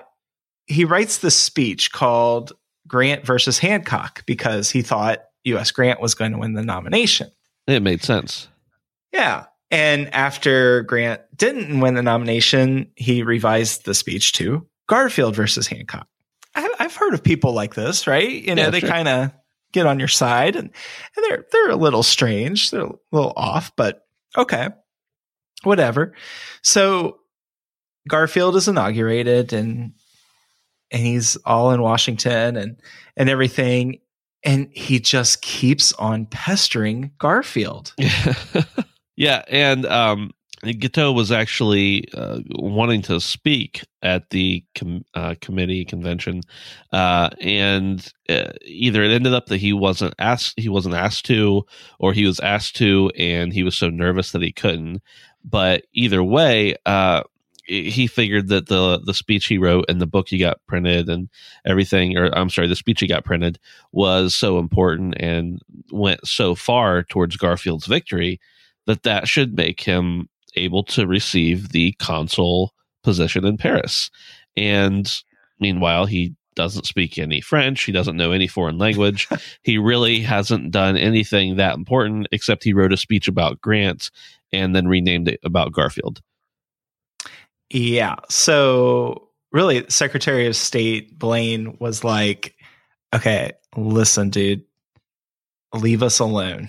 he 0.66 0.84
writes 0.84 1.18
the 1.18 1.30
speech 1.30 1.92
called 1.92 2.52
Grant 2.86 3.26
versus 3.26 3.58
Hancock 3.58 4.24
because 4.26 4.70
he 4.70 4.82
thought 4.82 5.24
U.S. 5.44 5.70
Grant 5.70 6.00
was 6.00 6.14
going 6.14 6.32
to 6.32 6.38
win 6.38 6.54
the 6.54 6.62
nomination. 6.62 7.30
It 7.66 7.82
made 7.82 8.02
sense. 8.02 8.48
Yeah. 9.12 9.46
And 9.70 10.12
after 10.14 10.82
Grant 10.82 11.22
didn't 11.34 11.80
win 11.80 11.94
the 11.94 12.02
nomination, 12.02 12.90
he 12.96 13.22
revised 13.22 13.84
the 13.84 13.94
speech 13.94 14.32
to 14.34 14.66
Garfield 14.88 15.34
versus 15.34 15.66
Hancock. 15.66 16.06
I, 16.54 16.68
have 16.78 16.94
heard 16.94 17.14
of 17.14 17.22
people 17.22 17.54
like 17.54 17.74
this, 17.74 18.06
right? 18.06 18.28
You 18.28 18.54
know, 18.54 18.64
yeah, 18.64 18.70
they 18.70 18.80
sure. 18.80 18.88
kind 18.88 19.08
of 19.08 19.32
get 19.72 19.86
on 19.86 19.98
your 19.98 20.08
side 20.08 20.54
and, 20.54 20.70
and 21.16 21.24
they're 21.24 21.46
they're 21.50 21.70
a 21.70 21.76
little 21.76 22.02
strange, 22.02 22.70
they're 22.70 22.82
a 22.82 22.92
little 23.10 23.32
off, 23.36 23.72
but 23.74 24.06
okay, 24.36 24.68
whatever. 25.62 26.12
So 26.62 27.20
Garfield 28.08 28.56
is 28.56 28.68
inaugurated 28.68 29.52
and 29.52 29.92
and 30.90 31.02
he's 31.02 31.36
all 31.44 31.72
in 31.72 31.82
Washington 31.82 32.56
and 32.56 32.76
and 33.16 33.28
everything 33.28 33.98
and 34.44 34.68
he 34.72 34.98
just 34.98 35.42
keeps 35.42 35.92
on 35.94 36.26
pestering 36.26 37.12
Garfield. 37.18 37.94
yeah, 39.16 39.42
and 39.48 39.86
um 39.86 40.32
Guiteau 40.62 41.10
was 41.12 41.32
actually 41.32 42.06
uh, 42.14 42.38
wanting 42.50 43.02
to 43.02 43.20
speak 43.20 43.84
at 44.00 44.30
the 44.30 44.64
com- 44.76 45.04
uh, 45.12 45.34
committee 45.40 45.84
convention, 45.84 46.42
uh, 46.92 47.30
and 47.40 48.12
uh, 48.28 48.52
either 48.64 49.02
it 49.02 49.10
ended 49.10 49.34
up 49.34 49.46
that 49.46 49.56
he 49.56 49.72
wasn't 49.72 50.14
asked, 50.20 50.54
he 50.56 50.68
wasn't 50.68 50.94
asked 50.94 51.26
to, 51.26 51.64
or 51.98 52.12
he 52.12 52.24
was 52.24 52.38
asked 52.38 52.76
to, 52.76 53.10
and 53.18 53.52
he 53.52 53.64
was 53.64 53.76
so 53.76 53.90
nervous 53.90 54.30
that 54.30 54.42
he 54.42 54.52
couldn't. 54.52 55.02
But 55.44 55.86
either 55.92 56.22
way, 56.22 56.76
uh, 56.86 57.24
he 57.64 58.06
figured 58.06 58.48
that 58.48 58.66
the 58.68 59.00
the 59.04 59.14
speech 59.14 59.46
he 59.46 59.58
wrote 59.58 59.84
and 59.88 60.00
the 60.00 60.06
book 60.06 60.28
he 60.28 60.38
got 60.38 60.60
printed 60.66 61.08
and 61.08 61.28
everything, 61.64 62.16
or 62.16 62.26
I'm 62.36 62.50
sorry, 62.50 62.68
the 62.68 62.76
speech 62.76 63.00
he 63.00 63.06
got 63.06 63.24
printed 63.24 63.58
was 63.92 64.34
so 64.34 64.58
important 64.58 65.14
and 65.20 65.60
went 65.90 66.26
so 66.26 66.54
far 66.54 67.02
towards 67.02 67.36
Garfield's 67.36 67.86
victory 67.86 68.40
that 68.86 69.04
that 69.04 69.28
should 69.28 69.56
make 69.56 69.80
him 69.80 70.28
able 70.56 70.82
to 70.84 71.06
receive 71.06 71.70
the 71.70 71.92
consul 71.92 72.74
position 73.02 73.44
in 73.44 73.56
Paris. 73.56 74.10
And 74.56 75.10
meanwhile, 75.60 76.06
he 76.06 76.34
doesn't 76.54 76.86
speak 76.86 77.18
any 77.18 77.40
French. 77.40 77.82
He 77.82 77.92
doesn't 77.92 78.16
know 78.16 78.32
any 78.32 78.46
foreign 78.46 78.78
language. 78.78 79.28
he 79.62 79.78
really 79.78 80.20
hasn't 80.20 80.70
done 80.70 80.96
anything 80.96 81.56
that 81.56 81.76
important 81.76 82.28
except 82.32 82.64
he 82.64 82.74
wrote 82.74 82.92
a 82.92 82.96
speech 82.96 83.28
about 83.28 83.60
Grant 83.60 84.10
and 84.52 84.76
then 84.76 84.88
renamed 84.88 85.28
it 85.28 85.40
about 85.44 85.72
Garfield. 85.72 86.20
Yeah. 87.72 88.16
So 88.28 89.30
really, 89.50 89.84
Secretary 89.88 90.46
of 90.46 90.54
State 90.54 91.18
Blaine 91.18 91.76
was 91.80 92.04
like, 92.04 92.54
okay, 93.14 93.52
listen, 93.76 94.30
dude, 94.30 94.64
leave 95.74 96.02
us 96.02 96.18
alone. 96.18 96.68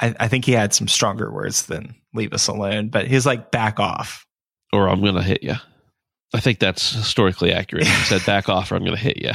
I, 0.00 0.14
I 0.18 0.28
think 0.28 0.46
he 0.46 0.52
had 0.52 0.72
some 0.72 0.88
stronger 0.88 1.30
words 1.30 1.66
than 1.66 1.94
leave 2.14 2.32
us 2.32 2.48
alone, 2.48 2.88
but 2.88 3.06
he's 3.06 3.26
like, 3.26 3.50
back 3.50 3.78
off. 3.78 4.26
Or 4.72 4.88
I'm 4.88 5.02
going 5.02 5.14
to 5.14 5.22
hit 5.22 5.42
you. 5.42 5.54
I 6.34 6.40
think 6.40 6.58
that's 6.58 6.92
historically 6.92 7.52
accurate. 7.52 7.86
He 7.86 8.04
said, 8.04 8.22
back 8.26 8.48
off 8.48 8.72
or 8.72 8.76
I'm 8.76 8.84
going 8.84 8.96
to 8.96 9.02
hit 9.02 9.18
you. 9.18 9.32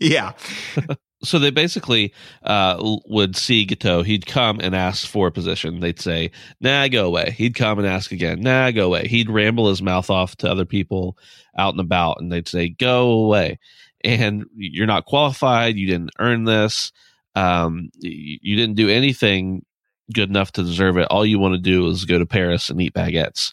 Yeah. 0.00 0.32
so 1.22 1.38
they 1.38 1.50
basically 1.50 2.12
uh, 2.44 2.76
would 3.06 3.36
see 3.36 3.64
Guiteau. 3.64 4.02
He'd 4.02 4.26
come 4.26 4.60
and 4.60 4.74
ask 4.74 5.06
for 5.06 5.26
a 5.26 5.32
position. 5.32 5.80
They'd 5.80 6.00
say, 6.00 6.30
nah, 6.60 6.86
go 6.88 7.06
away. 7.06 7.32
He'd 7.32 7.54
come 7.54 7.78
and 7.78 7.88
ask 7.88 8.12
again, 8.12 8.40
nah, 8.40 8.70
go 8.70 8.86
away. 8.86 9.08
He'd 9.08 9.30
ramble 9.30 9.68
his 9.68 9.82
mouth 9.82 10.10
off 10.10 10.36
to 10.36 10.50
other 10.50 10.64
people 10.64 11.18
out 11.56 11.74
and 11.74 11.80
about, 11.80 12.20
and 12.20 12.30
they'd 12.30 12.48
say, 12.48 12.68
go 12.68 13.10
away. 13.10 13.58
And 14.04 14.46
you're 14.54 14.86
not 14.86 15.06
qualified. 15.06 15.76
You 15.76 15.88
didn't 15.88 16.12
earn 16.20 16.44
this. 16.44 16.92
Um, 17.34 17.90
you 17.98 18.56
didn't 18.56 18.76
do 18.76 18.88
anything 18.88 19.64
good 20.12 20.28
enough 20.28 20.52
to 20.52 20.62
deserve 20.62 20.96
it. 20.98 21.08
All 21.10 21.26
you 21.26 21.38
want 21.38 21.54
to 21.54 21.60
do 21.60 21.88
is 21.88 22.04
go 22.04 22.18
to 22.18 22.26
Paris 22.26 22.70
and 22.70 22.80
eat 22.80 22.94
baguettes. 22.94 23.52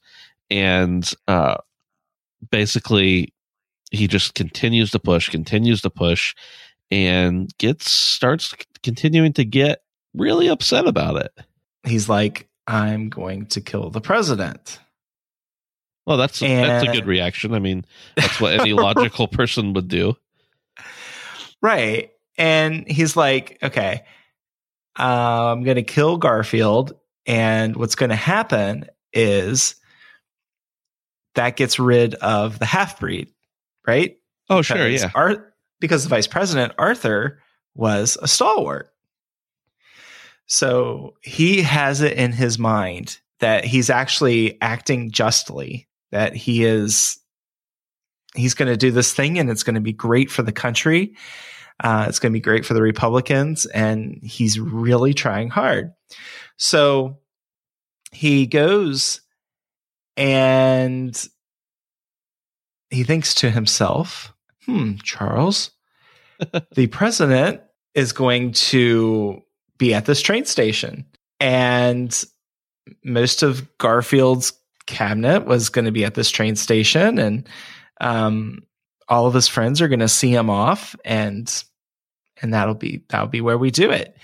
And 0.52 1.12
uh, 1.28 1.58
basically, 2.52 3.34
he 3.92 4.08
just 4.08 4.36
continues 4.36 4.92
to 4.92 5.00
push, 5.00 5.30
continues 5.30 5.82
to 5.82 5.90
push, 5.90 6.36
and 6.92 7.56
gets 7.58 7.92
starts 7.92 8.54
continuing 8.84 9.34
to 9.34 9.46
get 9.46 9.82
really 10.14 10.48
upset 10.48 10.88
about 10.88 11.18
it. 11.18 11.32
He's 11.84 12.10
like, 12.10 12.48
"I'm 12.68 13.10
going 13.10 13.48
to 13.48 13.62
kill 13.62 13.90
the 13.90 14.02
president." 14.02 14.80
Well, 16.06 16.18
that's 16.18 16.42
and, 16.42 16.70
that's 16.70 16.88
a 16.88 16.92
good 16.92 17.08
reaction. 17.08 17.54
I 17.54 17.60
mean, 17.60 17.86
that's 18.16 18.40
what 18.40 18.54
any 18.60 18.74
logical 18.74 19.28
person 19.28 19.74
would 19.74 19.88
do. 19.88 20.16
Right. 21.62 22.12
And 22.38 22.88
he's 22.88 23.16
like, 23.16 23.58
okay, 23.64 24.04
uh, 25.00 25.52
I'm 25.52 25.64
going 25.64 25.78
to 25.78 25.84
kill 25.84 26.18
Garfield. 26.18 26.94
And 27.26 27.76
what's 27.76 27.96
going 27.96 28.12
to 28.12 28.16
happen 28.16 28.86
is 29.14 29.76
that 31.34 31.56
gets 31.56 31.80
rid 31.80 32.14
of 32.16 32.60
the 32.60 32.66
half 32.66 33.00
breed, 33.00 33.30
right? 33.88 34.18
Oh, 34.50 34.62
because 34.62 34.66
sure. 34.68 34.88
Yeah. 34.88 35.12
Ar- 35.16 35.54
because 35.80 36.04
the 36.04 36.10
vice 36.10 36.28
president, 36.28 36.74
Arthur, 36.78 37.42
was 37.74 38.18
a 38.22 38.28
stalwart. 38.28 38.92
So 40.48 41.16
he 41.22 41.62
has 41.64 42.02
it 42.02 42.14
in 42.14 42.32
his 42.32 42.60
mind 42.60 43.20
that 43.40 43.66
he's 43.66 43.90
actually 43.90 44.62
acting 44.62 45.12
justly, 45.12 45.88
that 46.12 46.36
he 46.36 46.64
is, 46.64 47.18
he's 48.36 48.54
going 48.54 48.72
to 48.72 48.78
do 48.78 48.92
this 48.92 49.14
thing 49.14 49.40
and 49.40 49.50
it's 49.50 49.64
going 49.64 49.76
to 49.76 49.82
be 49.82 49.94
great 49.94 50.32
for 50.32 50.44
the 50.44 50.52
country. 50.52 51.16
Uh, 51.84 52.06
it's 52.08 52.20
going 52.20 52.32
to 52.32 52.38
be 52.38 52.42
great 52.42 52.66
for 52.66 52.74
the 52.74 52.82
Republicans, 52.82 53.66
and 53.66 54.18
he's 54.24 54.58
really 54.58 55.14
trying 55.14 55.50
hard. 55.50 55.92
So 56.58 57.20
he 58.14 58.48
goes 58.48 59.20
and 60.16 61.28
he 62.90 63.04
thinks 63.04 63.34
to 63.36 63.52
himself, 63.52 64.34
hmm, 64.66 64.96
Charles, 65.04 65.72
the 66.74 66.88
president 66.88 67.62
is 67.94 68.12
going 68.12 68.52
to 68.52 69.42
be 69.78 69.94
at 69.94 70.06
this 70.06 70.22
train 70.22 70.46
station. 70.46 71.06
And 71.40 72.24
most 73.04 73.44
of 73.44 73.78
Garfield's 73.78 74.54
cabinet 74.86 75.46
was 75.46 75.70
going 75.70 75.86
to 75.86 75.92
be 75.92 76.06
at 76.06 76.16
this 76.16 76.30
train 76.30 76.56
station. 76.56 77.18
And 77.18 77.50
um, 78.02 78.64
all 79.08 79.28
of 79.28 79.34
his 79.34 79.48
friends 79.48 79.82
are 79.82 79.88
going 79.88 80.00
to 80.00 80.08
see 80.08 80.34
him 80.34 80.50
off 80.50 80.96
and 81.06 81.64
and 82.42 82.54
that'll 82.54 82.76
be 82.76 83.04
that'll 83.10 83.28
be 83.28 83.42
where 83.42 83.58
we 83.58 83.72
do 83.72 83.90
it. 83.92 84.18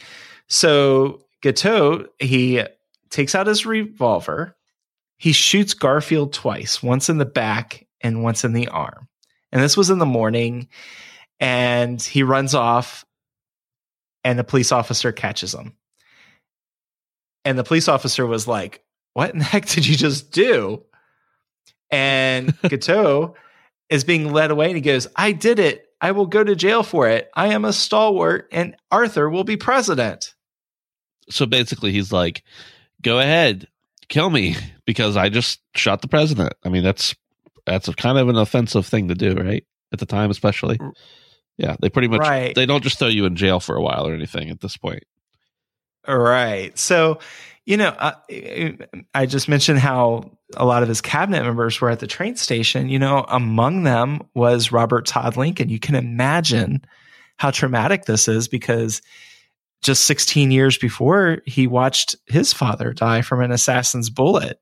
So 0.47 1.21
Guiteau, 1.41 2.07
he 2.19 2.63
takes 3.09 3.35
out 3.35 3.47
his 3.47 3.65
revolver. 3.65 4.55
He 5.17 5.31
shoots 5.31 5.73
Garfield 5.73 6.33
twice, 6.33 6.81
once 6.81 7.09
in 7.09 7.19
the 7.19 7.25
back 7.25 7.87
and 8.01 8.23
once 8.23 8.43
in 8.43 8.53
the 8.53 8.67
arm. 8.67 9.07
And 9.51 9.61
this 9.61 9.77
was 9.77 9.89
in 9.89 9.99
the 9.99 10.05
morning. 10.05 10.67
And 11.39 12.01
he 12.01 12.21
runs 12.21 12.53
off, 12.53 13.03
and 14.23 14.39
a 14.39 14.43
police 14.43 14.71
officer 14.71 15.11
catches 15.11 15.53
him. 15.53 15.73
And 17.43 17.57
the 17.57 17.63
police 17.63 17.87
officer 17.87 18.25
was 18.25 18.47
like, 18.47 18.83
What 19.13 19.31
in 19.31 19.39
the 19.39 19.45
heck 19.45 19.65
did 19.65 19.87
you 19.87 19.95
just 19.95 20.31
do? 20.31 20.83
And 21.89 22.53
Guiteau 22.69 23.35
is 23.89 24.03
being 24.03 24.31
led 24.31 24.51
away 24.51 24.67
and 24.67 24.75
he 24.75 24.81
goes, 24.81 25.07
I 25.15 25.33
did 25.33 25.59
it. 25.59 25.87
I 25.99 26.11
will 26.11 26.25
go 26.25 26.43
to 26.43 26.55
jail 26.55 26.81
for 26.81 27.07
it. 27.09 27.29
I 27.35 27.47
am 27.47 27.65
a 27.65 27.73
stalwart 27.73 28.47
and 28.51 28.75
Arthur 28.89 29.29
will 29.29 29.43
be 29.43 29.57
president. 29.57 30.33
So 31.29 31.45
basically, 31.45 31.91
he's 31.91 32.11
like, 32.11 32.43
go 33.01 33.19
ahead, 33.19 33.67
kill 34.09 34.29
me 34.29 34.55
because 34.85 35.17
I 35.17 35.29
just 35.29 35.61
shot 35.75 36.01
the 36.01 36.07
president. 36.07 36.53
I 36.63 36.69
mean, 36.69 36.83
that's 36.83 37.15
that's 37.65 37.87
a 37.87 37.93
kind 37.93 38.17
of 38.17 38.29
an 38.29 38.37
offensive 38.37 38.85
thing 38.85 39.07
to 39.07 39.15
do, 39.15 39.35
right? 39.35 39.65
At 39.91 39.99
the 39.99 40.05
time, 40.05 40.31
especially. 40.31 40.79
Yeah, 41.57 41.75
they 41.81 41.89
pretty 41.89 42.07
much 42.07 42.21
right. 42.21 42.55
they 42.55 42.65
don't 42.65 42.83
just 42.83 42.97
throw 42.97 43.07
you 43.07 43.25
in 43.25 43.35
jail 43.35 43.59
for 43.59 43.75
a 43.75 43.81
while 43.81 44.07
or 44.07 44.13
anything 44.13 44.49
at 44.49 44.61
this 44.61 44.77
point. 44.77 45.03
Right. 46.07 46.77
So 46.77 47.19
you 47.65 47.77
know, 47.77 47.95
I, 47.97 48.13
uh, 48.31 49.01
I 49.13 49.25
just 49.25 49.47
mentioned 49.47 49.79
how 49.79 50.31
a 50.55 50.65
lot 50.65 50.83
of 50.83 50.89
his 50.89 51.01
cabinet 51.01 51.43
members 51.43 51.79
were 51.79 51.89
at 51.89 51.99
the 51.99 52.07
train 52.07 52.35
station. 52.35 52.89
You 52.89 52.99
know, 52.99 53.25
among 53.29 53.83
them 53.83 54.21
was 54.33 54.71
Robert 54.71 55.05
Todd 55.05 55.37
Lincoln. 55.37 55.69
You 55.69 55.79
can 55.79 55.95
imagine 55.95 56.83
how 57.37 57.51
traumatic 57.51 58.05
this 58.05 58.27
is 58.27 58.47
because 58.47 59.01
just 59.81 60.05
16 60.05 60.51
years 60.51 60.77
before 60.77 61.39
he 61.45 61.67
watched 61.67 62.15
his 62.27 62.53
father 62.53 62.93
die 62.93 63.21
from 63.21 63.41
an 63.41 63.51
assassin's 63.51 64.09
bullet. 64.09 64.59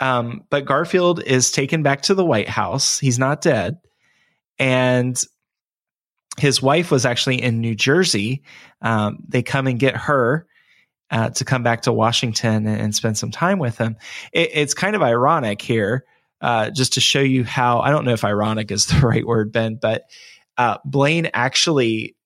Um, 0.00 0.44
but 0.50 0.64
Garfield 0.64 1.22
is 1.22 1.52
taken 1.52 1.82
back 1.82 2.02
to 2.02 2.14
the 2.14 2.24
White 2.24 2.48
House. 2.48 2.98
He's 2.98 3.18
not 3.18 3.42
dead. 3.42 3.78
And 4.58 5.22
his 6.38 6.62
wife 6.62 6.90
was 6.90 7.04
actually 7.04 7.42
in 7.42 7.60
New 7.60 7.74
Jersey. 7.74 8.42
Um, 8.80 9.18
they 9.28 9.42
come 9.42 9.66
and 9.66 9.78
get 9.78 9.96
her 9.96 10.46
uh, 11.10 11.30
to 11.30 11.44
come 11.44 11.62
back 11.62 11.82
to 11.82 11.92
Washington 11.92 12.66
and, 12.66 12.80
and, 12.80 12.94
spend 12.94 13.18
some 13.18 13.30
time 13.32 13.58
with 13.58 13.76
him. 13.76 13.96
It, 14.32 14.50
it's 14.54 14.74
kind 14.74 14.94
of 14.94 15.02
ironic 15.02 15.60
here, 15.60 16.04
uh, 16.40 16.70
just 16.70 16.92
to 16.94 17.00
show 17.00 17.20
you 17.20 17.42
how 17.42 17.80
I 17.80 17.90
don't 17.90 18.04
know 18.04 18.12
if 18.12 18.24
ironic 18.24 18.70
is 18.70 18.86
the 18.86 19.00
right 19.00 19.26
word, 19.26 19.52
Ben, 19.52 19.78
but 19.80 20.04
uh, 20.56 20.78
Blaine 20.84 21.28
actually 21.34 22.16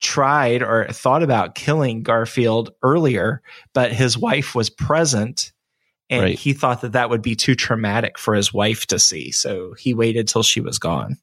tried 0.00 0.62
or 0.62 0.86
thought 0.90 1.22
about 1.22 1.54
killing 1.54 2.02
Garfield 2.02 2.70
earlier, 2.82 3.42
but 3.74 3.92
his 3.92 4.16
wife 4.16 4.54
was 4.54 4.70
present 4.70 5.52
and 6.10 6.22
Right. 6.22 6.38
he 6.38 6.52
thought 6.52 6.80
that 6.82 6.92
that 6.92 7.10
would 7.10 7.22
be 7.22 7.34
too 7.34 7.54
traumatic 7.54 8.18
for 8.18 8.34
his 8.34 8.52
wife 8.54 8.86
to 8.86 8.98
see. 8.98 9.30
So 9.32 9.74
he 9.74 9.92
waited 9.94 10.28
till 10.28 10.42
she 10.42 10.60
was 10.60 10.78
gone. 10.78 11.16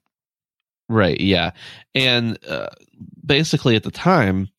Right. 0.89 1.19
Yeah. 1.19 1.51
And 1.95 2.37
uh, 2.45 2.69
basically, 3.25 3.75
at 3.75 3.83
the 3.83 3.91
time, 3.91 4.49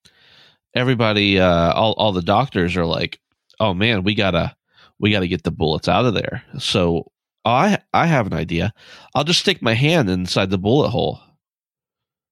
everybody, 0.74 1.38
uh, 1.38 1.72
all 1.72 1.92
all 1.94 2.12
the 2.12 2.22
doctors 2.22 2.76
are 2.76 2.86
like, 2.86 3.20
"Oh 3.60 3.74
man, 3.74 4.02
we 4.04 4.14
gotta 4.14 4.56
we 4.98 5.10
gotta 5.10 5.28
get 5.28 5.42
the 5.42 5.50
bullets 5.50 5.88
out 5.88 6.06
of 6.06 6.14
there." 6.14 6.42
So 6.58 7.12
I 7.44 7.78
I 7.92 8.06
have 8.06 8.26
an 8.26 8.32
idea. 8.32 8.72
I'll 9.14 9.24
just 9.24 9.40
stick 9.40 9.60
my 9.60 9.74
hand 9.74 10.08
inside 10.08 10.48
the 10.50 10.58
bullet 10.58 10.88
hole. 10.88 11.20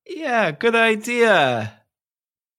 Yeah, 0.09 0.51
good 0.53 0.75
idea. 0.75 1.79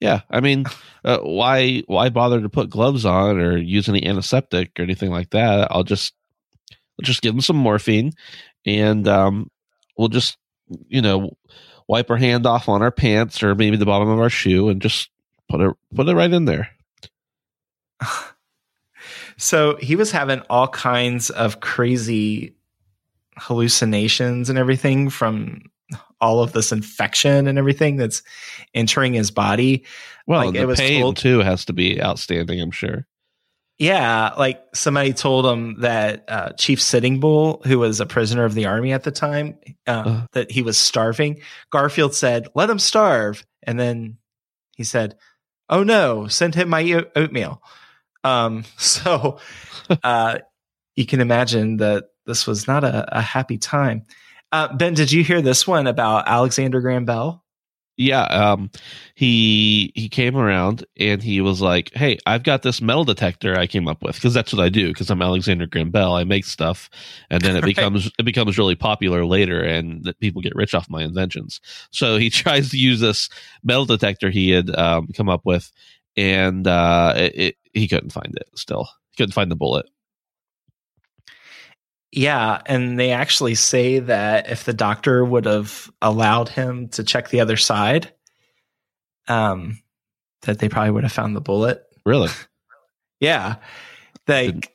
Yeah. 0.04 0.20
I 0.30 0.42
mean, 0.42 0.66
uh, 1.06 1.20
why 1.20 1.82
why 1.88 2.10
bother 2.10 2.42
to 2.42 2.50
put 2.50 2.70
gloves 2.70 3.06
on 3.06 3.40
or 3.40 3.56
use 3.56 3.88
any 3.88 4.06
antiseptic 4.06 4.78
or 4.78 4.84
anything 4.84 5.12
like 5.12 5.30
that? 5.30 5.70
I'll 5.72 5.86
just 5.86 6.14
I'll 7.00 7.06
just 7.06 7.22
give 7.22 7.34
them 7.34 7.40
some 7.40 7.56
morphine, 7.56 8.12
and 8.66 9.08
um, 9.08 9.50
we'll 9.98 10.10
just 10.10 10.38
you 10.90 11.02
know 11.02 11.38
wipe 11.88 12.12
our 12.12 12.18
hand 12.18 12.46
off 12.46 12.68
on 12.68 12.82
our 12.82 12.92
pants 12.92 13.42
or 13.42 13.56
maybe 13.56 13.78
the 13.78 13.86
bottom 13.86 14.10
of 14.10 14.20
our 14.20 14.30
shoe 14.30 14.68
and 14.68 14.82
just 14.82 15.10
put 15.50 15.62
it 15.62 15.74
put 15.96 16.10
it 16.10 16.16
right 16.16 16.34
in 16.34 16.44
there. 16.44 16.70
So 19.36 19.78
he 19.78 19.96
was 19.96 20.12
having 20.12 20.42
all 20.50 20.68
kinds 20.68 21.30
of 21.32 21.60
crazy 21.60 22.56
hallucinations 23.36 24.50
and 24.50 24.60
everything 24.60 25.10
from 25.10 25.64
all 26.22 26.42
of 26.42 26.54
this 26.54 26.72
infection 26.72 27.48
and 27.48 27.58
everything 27.58 27.98
that's 27.98 28.24
entering 28.74 29.14
his 29.14 29.30
body. 29.32 29.86
Well, 30.28 30.46
Like, 30.46 30.54
the 30.56 30.62
it 30.62 30.68
was 30.68 30.80
pain 30.80 31.02
told- 31.02 31.18
too 31.18 31.40
has 31.40 31.66
to 31.66 31.74
be 31.74 32.02
outstanding. 32.02 32.62
I'm 32.62 32.72
sure. 32.72 33.06
Yeah, 33.80 34.34
like 34.38 34.64
somebody 34.76 35.14
told 35.14 35.46
him 35.48 35.82
that 35.82 36.24
uh, 36.28 36.50
Chief 36.52 36.80
Sitting 36.82 37.20
Bull, 37.20 37.62
who 37.66 37.80
was 37.80 38.00
a 38.00 38.06
prisoner 38.06 38.46
of 38.46 38.54
the 38.54 38.66
army 38.68 38.94
at 38.94 39.04
the 39.04 39.12
time, 39.12 39.58
uh, 39.88 39.92
Uh. 40.06 40.26
that 40.34 40.52
he 40.52 40.62
was 40.62 40.78
starving. 40.78 41.42
Garfield 41.72 42.14
said, 42.14 42.48
"Let 42.54 42.70
him 42.70 42.78
starve," 42.80 43.44
and 43.64 43.80
then 43.80 44.18
he 44.78 44.84
said, 44.84 45.18
"Oh 45.70 45.84
no, 45.84 46.28
send 46.28 46.54
him 46.54 46.70
my 46.70 47.04
oatmeal." 47.16 47.64
Um, 48.24 48.64
so 48.78 49.40
uh, 50.04 50.38
you 50.96 51.06
can 51.08 51.20
imagine 51.20 51.78
that 51.78 52.06
this 52.28 52.46
was 52.46 52.68
not 52.68 52.84
a, 52.84 53.18
a 53.18 53.22
happy 53.22 53.58
time. 53.58 54.04
Uh, 54.54 54.74
ben, 54.74 54.94
did 54.94 55.12
you 55.12 55.24
hear 55.24 55.42
this 55.42 55.68
one 55.68 55.88
about 55.88 56.30
Alexander 56.30 56.80
Graham 56.80 57.06
Bell? 57.06 57.44
Yeah, 57.96 58.24
um, 58.24 58.72
he 59.14 59.92
he 59.94 60.10
came 60.10 60.36
around 60.36 60.84
and 61.00 61.22
he 61.22 61.42
was 61.42 61.62
like, 61.62 61.92
"Hey, 61.94 62.18
I've 62.26 62.42
got 62.42 62.64
this 62.64 62.82
metal 62.82 63.04
detector 63.04 63.56
I 63.56 63.68
came 63.68 63.88
up 63.88 64.02
with 64.02 64.16
because 64.16 64.34
that's 64.34 64.52
what 64.52 64.64
I 64.66 64.70
do 64.70 64.88
because 64.88 65.12
I'm 65.12 65.22
Alexander 65.22 65.68
Graham 65.68 65.92
Bell. 65.92 66.16
I 66.16 66.24
make 66.24 66.46
stuff, 66.46 66.90
and 67.30 67.44
then 67.46 67.56
it 67.56 67.64
Right. 67.76 67.76
becomes 67.76 68.12
it 68.18 68.24
becomes 68.26 68.58
really 68.58 68.76
popular 68.76 69.26
later, 69.28 69.62
and 69.62 70.04
that 70.06 70.20
people 70.20 70.42
get 70.42 70.56
rich 70.56 70.74
off 70.74 70.90
my 70.90 71.04
inventions." 71.04 71.62
So 71.92 72.18
he 72.18 72.30
tries 72.32 72.72
to 72.72 72.78
use 72.80 73.00
this 73.00 73.30
metal 73.64 73.86
detector 73.86 74.32
he 74.32 74.50
had 74.50 74.76
um, 74.76 75.08
come 75.16 75.30
up 75.30 75.42
with, 75.46 75.72
and 76.18 76.66
uh, 76.68 77.14
it, 77.16 77.36
it, 77.36 77.56
he 77.74 77.88
couldn't 77.88 78.12
find 78.12 78.36
it. 78.36 78.50
Still, 78.56 78.86
he 79.12 79.18
couldn't 79.18 79.34
find 79.34 79.52
the 79.52 79.56
bullet. 79.56 79.86
Yeah, 82.16 82.62
and 82.68 83.00
they 83.00 83.10
actually 83.12 83.56
say 83.56 83.98
that 83.98 84.48
if 84.48 84.66
the 84.66 84.74
doctor 84.74 85.26
would 85.26 85.46
have 85.46 85.90
allowed 86.00 86.48
him 86.48 86.88
to 86.90 87.04
check 87.04 87.30
the 87.30 87.40
other 87.42 87.58
side, 87.58 88.14
um, 89.28 89.80
that 90.44 90.60
they 90.60 90.70
probably 90.70 90.92
would 90.92 91.04
have 91.04 91.12
found 91.12 91.36
the 91.36 91.42
bullet. 91.42 91.84
Really? 92.06 92.30
Yeah, 93.20 93.56
they 94.28 94.48
Didn't- 94.48 94.68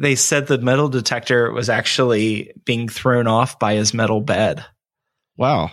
they 0.00 0.16
said 0.16 0.48
the 0.48 0.58
metal 0.58 0.88
detector 0.88 1.52
was 1.52 1.68
actually 1.68 2.52
being 2.64 2.88
thrown 2.88 3.28
off 3.28 3.60
by 3.60 3.74
his 3.74 3.94
metal 3.94 4.20
bed. 4.20 4.64
Wow. 5.36 5.70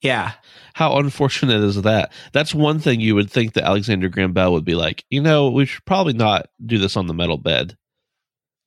Yeah, 0.00 0.32
How 0.72 0.96
unfortunate 0.96 1.62
is 1.62 1.82
that? 1.82 2.10
That's 2.32 2.54
one 2.54 2.78
thing 2.78 3.00
you 3.00 3.14
would 3.14 3.30
think 3.30 3.52
that 3.52 3.64
Alexander 3.64 4.08
Graham 4.08 4.32
Bell 4.32 4.52
would 4.52 4.64
be 4.64 4.74
like, 4.74 5.04
you 5.10 5.20
know, 5.20 5.50
we 5.50 5.66
should 5.66 5.84
probably 5.84 6.14
not 6.14 6.46
do 6.64 6.78
this 6.78 6.96
on 6.96 7.06
the 7.06 7.14
metal 7.14 7.36
bed. 7.38 7.76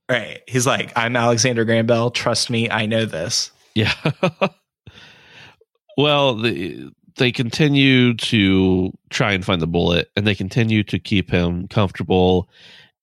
Right. 0.10 0.42
He's 0.48 0.68
like, 0.68 0.92
I'm 0.96 1.16
Alexander 1.16 1.66
Graham 1.66 1.86
Bell. 1.86 2.12
Trust 2.12 2.50
me, 2.50 2.70
I 2.70 2.86
know 2.86 3.06
this. 3.06 3.52
Yeah. 3.74 3.94
well, 5.98 6.36
the, 6.36 6.92
they 7.18 7.32
continue 7.32 8.14
to 8.16 8.92
try 9.10 9.34
and 9.34 9.44
find 9.44 9.62
the 9.62 9.68
bullet, 9.68 10.10
and 10.16 10.26
they 10.26 10.36
continue 10.36 10.84
to 10.84 11.00
keep 11.00 11.30
him 11.30 11.68
comfortable, 11.68 12.50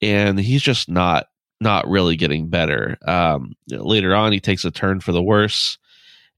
and 0.01 0.38
he's 0.38 0.62
just 0.62 0.88
not 0.88 1.29
not 1.61 1.88
really 1.88 2.17
getting 2.17 2.49
better. 2.49 2.99
Um, 3.07 3.55
later 3.69 4.14
on, 4.14 4.33
he 4.33 4.40
takes 4.40 4.64
a 4.64 4.71
turn 4.71 5.01
for 5.01 5.12
the 5.12 5.23
worse, 5.23 5.79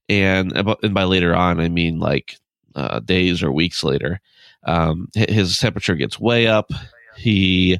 and 0.09 0.51
and 0.83 0.93
by 0.93 1.03
later 1.03 1.35
on, 1.35 1.59
I 1.59 1.69
mean 1.69 1.99
like 1.99 2.37
uh, 2.75 2.99
days 2.99 3.41
or 3.41 3.51
weeks 3.51 3.83
later. 3.83 4.19
Um, 4.63 5.09
his 5.13 5.57
temperature 5.57 5.95
gets 5.95 6.19
way 6.19 6.47
up. 6.47 6.71
He 7.15 7.79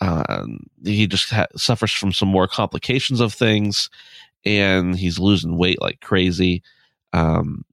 um, 0.00 0.66
he 0.84 1.06
just 1.06 1.30
ha- 1.30 1.46
suffers 1.56 1.92
from 1.92 2.12
some 2.12 2.28
more 2.28 2.48
complications 2.48 3.20
of 3.20 3.32
things, 3.32 3.88
and 4.44 4.96
he's 4.96 5.18
losing 5.18 5.56
weight 5.56 5.80
like 5.80 6.00
crazy. 6.00 6.62
Um, 7.12 7.64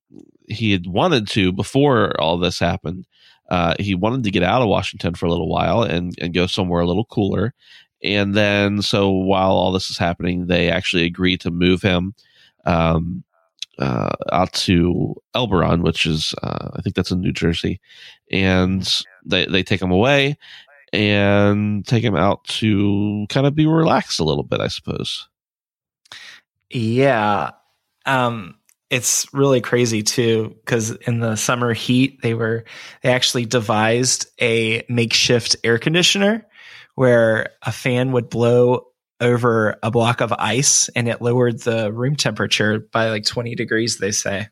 he 0.48 0.72
had 0.72 0.88
wanted 0.88 1.28
to 1.30 1.52
before 1.52 2.20
all 2.20 2.38
this 2.38 2.60
happened. 2.60 3.06
Uh, 3.50 3.76
he 3.80 3.94
wanted 3.96 4.24
to 4.24 4.32
get 4.32 4.44
out 4.44 4.62
of 4.62 4.70
Washington 4.70 5.16
for 5.16 5.26
a 5.26 5.30
little 5.30 5.50
while 5.50 5.84
and 5.84 6.16
and 6.20 6.34
go 6.34 6.48
somewhere 6.48 6.82
a 6.82 6.88
little 6.88 7.06
cooler. 7.06 7.54
And 8.04 8.36
then, 8.36 8.82
so 8.82 9.10
while 9.10 9.52
all 9.52 9.72
this 9.72 9.90
is 9.90 9.98
happening, 9.98 10.48
they 10.48 10.70
actually 10.70 11.06
agree 11.06 11.38
to 11.38 11.52
move 11.52 11.82
him 11.82 12.14
um, 12.66 13.24
uh, 13.80 14.12
out 14.32 14.52
to 14.54 15.16
Elberon, 15.34 15.84
which 15.84 16.06
is 16.06 16.34
uh, 16.44 16.70
I 16.74 16.82
think 16.82 16.96
that's 16.96 17.12
in 17.12 17.22
New 17.22 17.32
Jersey, 17.32 17.80
and 18.32 18.88
they 19.26 19.46
they 19.46 19.64
take 19.64 19.82
him 19.82 19.92
away 19.92 20.38
and 20.94 21.86
take 21.86 22.04
him 22.04 22.16
out 22.16 22.44
to 22.46 23.26
kind 23.30 23.48
of 23.48 23.56
be 23.56 23.66
relaxed 23.66 24.20
a 24.20 24.24
little 24.24 24.44
bit, 24.44 24.62
I 24.62 24.68
suppose. 24.68 25.28
Yeah. 26.70 27.52
Um 28.06 28.56
it's 28.90 29.26
really 29.34 29.60
crazy 29.60 30.04
too 30.04 30.56
cuz 30.66 30.92
in 30.92 31.20
the 31.20 31.36
summer 31.36 31.74
heat 31.74 32.22
they 32.22 32.36
were 32.36 32.64
they 33.02 33.10
actually 33.12 33.46
devised 33.46 34.28
a 34.40 34.84
makeshift 34.88 35.56
air 35.64 35.80
conditioner 35.80 36.46
where 36.96 37.50
a 37.64 37.72
fan 37.72 38.12
would 38.12 38.30
blow 38.30 38.86
over 39.20 39.78
a 39.82 39.90
block 39.90 40.22
of 40.22 40.34
ice 40.34 40.90
and 40.90 41.08
it 41.08 41.22
lowered 41.22 41.62
the 41.62 41.92
room 41.92 42.16
temperature 42.16 42.80
by 42.92 43.10
like 43.10 43.26
20 43.26 43.56
degrees 43.56 43.98
they 43.98 44.12
say. 44.12 44.48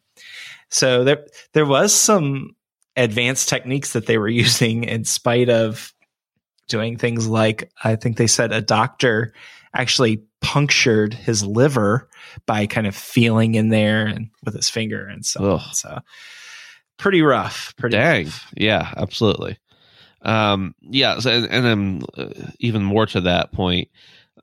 So 0.69 1.03
there 1.03 1.25
there 1.53 1.65
was 1.65 1.93
some 1.93 2.55
advanced 2.95 3.49
techniques 3.49 3.93
that 3.93 4.05
they 4.05 4.17
were 4.17 4.27
using 4.45 4.85
in 4.85 5.03
spite 5.03 5.49
of 5.49 5.93
doing 6.71 6.97
things 6.97 7.27
like 7.27 7.69
I 7.83 7.95
think 7.95 8.17
they 8.17 8.27
said 8.27 8.51
a 8.51 8.61
doctor 8.61 9.33
actually 9.75 10.23
punctured 10.41 11.13
his 11.13 11.45
liver 11.45 12.09
by 12.45 12.65
kind 12.65 12.87
of 12.87 12.95
feeling 12.95 13.55
in 13.55 13.69
there 13.69 14.07
and 14.07 14.29
with 14.43 14.55
his 14.55 14.69
finger 14.69 15.05
and 15.05 15.25
so. 15.25 15.55
Ugh. 15.55 15.61
So 15.73 15.99
pretty 16.97 17.21
rough. 17.21 17.75
Pretty 17.77 17.97
Dang. 17.97 18.25
rough. 18.25 18.51
Yeah, 18.55 18.93
absolutely. 18.97 19.57
Um, 20.23 20.75
yeah, 20.81 21.19
so, 21.19 21.31
and, 21.31 21.45
and 21.45 21.65
then 21.65 22.01
uh, 22.17 22.51
even 22.59 22.83
more 22.83 23.05
to 23.07 23.21
that 23.21 23.51
point, 23.51 23.89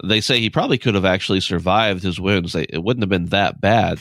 they 0.05 0.21
say 0.21 0.39
he 0.39 0.51
probably 0.51 0.79
could 0.79 0.95
have 0.95 1.05
actually 1.05 1.41
survived 1.41 2.03
his 2.03 2.21
wounds. 2.21 2.53
They, 2.53 2.65
it 2.65 2.83
wouldn't 2.83 3.03
have 3.03 3.11
been 3.11 3.27
that 3.27 3.61
bad. 3.61 4.01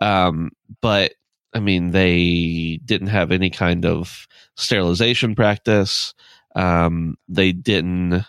Um, 0.00 0.52
but 0.80 1.14
I 1.54 1.60
mean, 1.60 1.92
they 1.92 2.80
didn't 2.84 3.08
have 3.08 3.30
any 3.30 3.50
kind 3.50 3.86
of 3.86 4.26
sterilization 4.56 5.34
practice. 5.34 6.14
Um, 6.54 7.16
they 7.28 7.52
didn't 7.52 8.24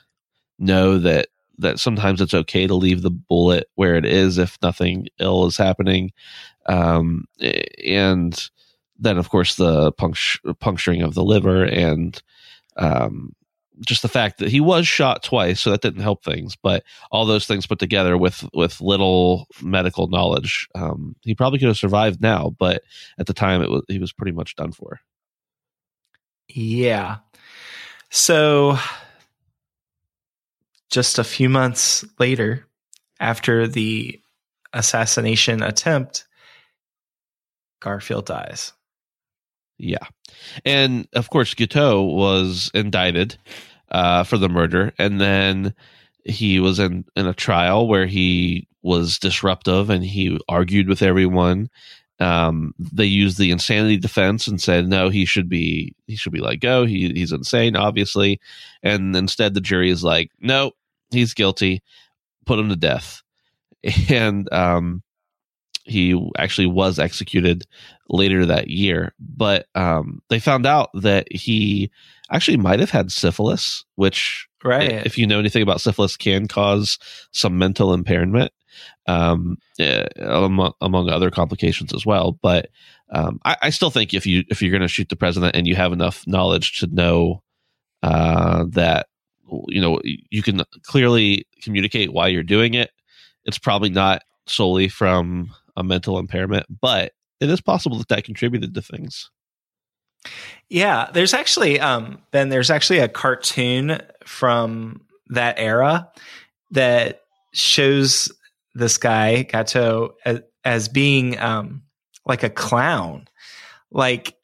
know 0.60 0.98
that 1.00 1.28
that 1.58 1.80
sometimes 1.80 2.20
it's 2.20 2.34
okay 2.34 2.68
to 2.68 2.76
leave 2.76 3.02
the 3.02 3.12
bullet 3.12 3.70
where 3.76 3.96
it 3.96 4.06
is 4.06 4.38
if 4.38 4.58
nothing 4.62 5.08
ill 5.20 5.46
is 5.46 5.56
happening. 5.56 6.12
Um, 6.66 7.26
and 7.86 8.50
then 9.00 9.18
of 9.18 9.30
course 9.30 9.56
the 9.56 9.94
punctu- 9.94 10.60
puncturing 10.60 11.02
of 11.02 11.14
the 11.14 11.24
liver 11.24 11.64
and 11.64 12.22
um, 12.76 13.34
just 13.82 14.02
the 14.02 14.08
fact 14.08 14.40
that 14.40 14.50
he 14.50 14.60
was 14.60 14.88
shot 14.88 15.24
twice, 15.24 15.62
so 15.62 15.72
that 15.72 15.82
didn't 15.82 16.02
help 16.02 16.24
things. 16.24 16.56
But 16.56 16.84
all 17.12 17.26
those 17.26 17.46
things 17.46 17.68
put 17.68 17.80
together 17.80 18.18
with 18.18 18.48
with 18.54 18.82
little 18.82 19.48
medical 19.62 20.08
knowledge, 20.08 20.68
um, 20.76 21.16
he 21.22 21.36
probably 21.36 21.60
could 21.60 21.68
have 21.68 21.78
survived 21.78 22.22
now. 22.22 22.56
But 22.58 22.84
at 23.18 23.28
the 23.28 23.34
time, 23.34 23.62
it 23.62 23.70
was 23.70 23.84
he 23.88 24.00
was 24.00 24.14
pretty 24.14 24.32
much 24.32 24.56
done 24.56 24.72
for. 24.72 25.00
Yeah. 26.48 27.18
So 28.16 28.78
just 30.90 31.20
a 31.20 31.24
few 31.26 31.50
months 31.50 32.06
later, 32.18 32.66
after 33.20 33.68
the 33.68 34.22
assassination 34.72 35.62
attempt, 35.62 36.26
Garfield 37.82 38.26
dies. 38.26 38.72
Yeah. 39.78 40.08
And 40.64 41.10
of 41.14 41.30
course, 41.30 41.54
Guiteau 41.56 42.04
was 42.04 42.72
indicted 42.74 43.38
uh, 43.92 44.24
for 44.24 44.38
the 44.38 44.48
murder. 44.48 44.94
And 44.98 45.20
then 45.20 45.76
he 46.24 46.62
was 46.62 46.80
in, 46.80 47.04
in 47.18 47.28
a 47.28 47.34
trial 47.34 47.86
where 47.86 48.06
he 48.06 48.70
was 48.82 49.20
disruptive 49.20 49.90
and 49.90 50.06
he 50.06 50.40
argued 50.48 50.88
with 50.88 51.02
everyone. 51.02 51.70
Um, 52.20 52.74
they 52.80 53.06
used 53.06 53.38
the 53.38 53.52
insanity 53.52 53.98
defense 53.98 54.48
and 54.48 54.62
said 54.62 54.88
no, 54.88 55.10
he 55.10 55.26
should 55.26 55.50
be 55.50 55.96
he 56.08 56.16
should 56.16 56.32
be 56.32 56.40
let 56.40 56.62
go. 56.62 56.86
He 56.86 57.10
he's 57.14 57.32
insane, 57.32 57.76
obviously. 57.76 58.40
And 58.84 59.16
instead, 59.16 59.54
the 59.54 59.62
jury 59.62 59.90
is 59.90 60.04
like, 60.04 60.32
no, 60.40 60.72
he's 61.12 61.34
guilty. 61.34 61.84
Put 62.46 62.60
him 62.60 62.70
to 62.70 62.76
death. 62.76 63.22
And 64.10 64.52
um, 64.52 65.04
he 65.86 66.20
actually 66.38 66.68
was 66.68 66.98
executed 67.00 67.64
later 68.10 68.46
that 68.46 68.70
year. 68.70 69.14
But 69.20 69.68
um, 69.76 70.22
they 70.30 70.40
found 70.40 70.66
out 70.66 70.90
that 70.96 71.28
he 71.32 71.92
actually 72.32 72.58
might 72.58 72.80
have 72.80 72.90
had 72.90 73.12
syphilis, 73.12 73.86
which, 73.96 74.48
right. 74.64 75.06
if 75.06 75.18
you 75.18 75.28
know 75.28 75.40
anything 75.40 75.62
about 75.62 75.82
syphilis, 75.82 76.18
can 76.18 76.48
cause 76.48 76.98
some 77.32 77.58
mental 77.58 77.94
impairment, 77.94 78.52
um, 79.08 79.58
uh, 79.80 80.06
among, 80.18 80.74
among 80.82 81.10
other 81.10 81.32
complications 81.32 81.94
as 81.94 82.06
well. 82.06 82.38
But 82.42 82.70
um, 83.12 83.40
I, 83.46 83.58
I, 83.64 83.70
still 83.70 83.92
think 83.92 84.14
if 84.14 84.26
you 84.26 84.44
if 84.50 84.62
you're 84.62 84.72
going 84.72 84.82
to 84.82 84.88
shoot 84.88 85.10
the 85.10 85.16
president 85.16 85.56
and 85.56 85.68
you 85.68 85.76
have 85.76 85.94
enough 85.94 86.26
knowledge 86.26 86.80
to 86.80 86.88
know 86.88 87.44
uh, 88.02 88.66
that 88.70 89.08
you 89.68 89.80
know 89.80 90.02
you 90.04 90.42
can 90.42 90.64
clearly 90.84 91.48
communicate 91.62 92.14
why 92.14 92.28
you're 92.28 92.44
doing 92.44 92.74
it, 92.74 92.92
it's 93.46 93.60
probably 93.60 93.90
not 93.90 94.24
solely 94.48 94.88
from 94.88 95.52
a 95.78 95.84
mental 95.84 96.18
impairment, 96.18 96.66
but 96.82 97.12
it 97.40 97.50
is 97.50 97.62
possible 97.62 97.98
that 97.98 98.08
that 98.08 98.24
contributed 98.24 98.74
to 98.74 98.82
things. 98.82 99.30
Yeah, 100.70 101.10
there's 101.14 101.34
actually 101.34 101.80
um 101.80 102.22
Ben 102.32 102.50
there's 102.50 102.72
actually 102.72 103.00
a 103.00 103.08
cartoon 103.08 104.02
from 104.26 105.02
that 105.28 105.60
era 105.60 106.10
that 106.72 107.22
shows 107.54 108.32
this 108.76 108.98
guy 108.98 109.44
Guiteau 109.44 110.14
as, 110.24 110.42
as 110.64 110.88
being 110.88 111.40
um 111.40 111.84
like 112.26 112.44
a 112.44 112.50
clown. 112.50 113.28
Like 113.92 114.36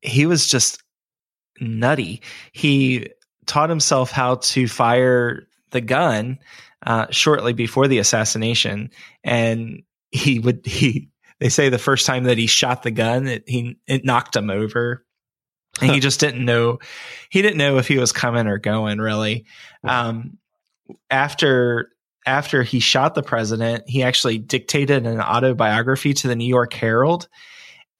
he 0.00 0.26
was 0.26 0.46
just 0.46 0.82
nutty. 1.60 2.22
He 2.52 3.08
taught 3.46 3.70
himself 3.70 4.10
how 4.10 4.36
to 4.36 4.68
fire 4.68 5.48
the 5.70 5.80
gun 5.80 6.38
uh, 6.86 7.06
shortly 7.10 7.52
before 7.52 7.88
the 7.88 7.98
assassination, 7.98 8.90
and 9.24 9.82
he 10.10 10.38
would 10.38 10.64
he 10.64 11.10
they 11.40 11.48
say 11.48 11.68
the 11.68 11.78
first 11.78 12.06
time 12.06 12.24
that 12.24 12.38
he 12.38 12.46
shot 12.46 12.82
the 12.82 12.90
gun 12.90 13.26
it 13.26 13.44
he 13.46 13.78
it 13.86 14.04
knocked 14.04 14.34
him 14.34 14.50
over 14.50 15.04
and 15.80 15.90
he 15.90 16.00
just 16.00 16.20
didn't 16.20 16.44
know 16.44 16.78
he 17.30 17.42
didn't 17.42 17.58
know 17.58 17.78
if 17.78 17.86
he 17.86 17.98
was 17.98 18.12
coming 18.12 18.46
or 18.46 18.58
going 18.58 18.98
really 18.98 19.44
um, 19.84 20.38
after 21.10 21.90
after 22.28 22.62
he 22.62 22.78
shot 22.78 23.14
the 23.14 23.22
president 23.22 23.82
he 23.88 24.02
actually 24.02 24.38
dictated 24.38 25.06
an 25.06 25.20
autobiography 25.20 26.12
to 26.12 26.28
the 26.28 26.36
new 26.36 26.48
york 26.48 26.72
herald 26.72 27.28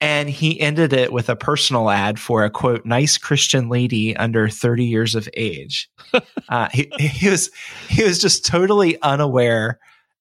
and 0.01 0.29
he 0.29 0.59
ended 0.61 0.93
it 0.93 1.11
with 1.11 1.27
a 1.29 1.35
personal 1.35 1.89
ad 1.89 2.19
for 2.19 2.45
a 2.45 2.49
quote 2.49 2.85
nice 2.85 3.17
christian 3.17 3.69
lady 3.69 4.15
under 4.15 4.47
30 4.47 4.85
years 4.85 5.15
of 5.15 5.27
age 5.35 5.89
uh, 6.49 6.69
he, 6.71 6.89
he 6.99 7.29
was 7.29 7.49
he 7.89 8.03
was 8.03 8.19
just 8.19 8.45
totally 8.45 9.01
unaware 9.01 9.79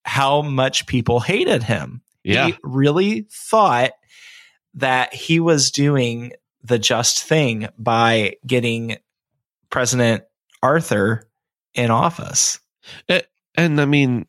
how 0.09 0.40
much 0.40 0.87
people 0.87 1.21
hated 1.21 1.62
him. 1.62 2.01
Yeah. 2.25 2.47
He 2.47 2.57
really 2.62 3.27
thought 3.31 3.92
that 4.75 5.12
he 5.12 5.38
was 5.38 5.71
doing 5.71 6.33
the 6.64 6.79
just 6.79 7.23
thing 7.23 7.68
by 7.79 8.37
getting 8.47 8.97
President 9.68 10.25
Arthur 10.62 11.29
in 11.75 11.90
office. 11.90 12.59
And, 13.07 13.23
and 13.59 13.81
I 13.81 13.85
mean, 13.85 14.27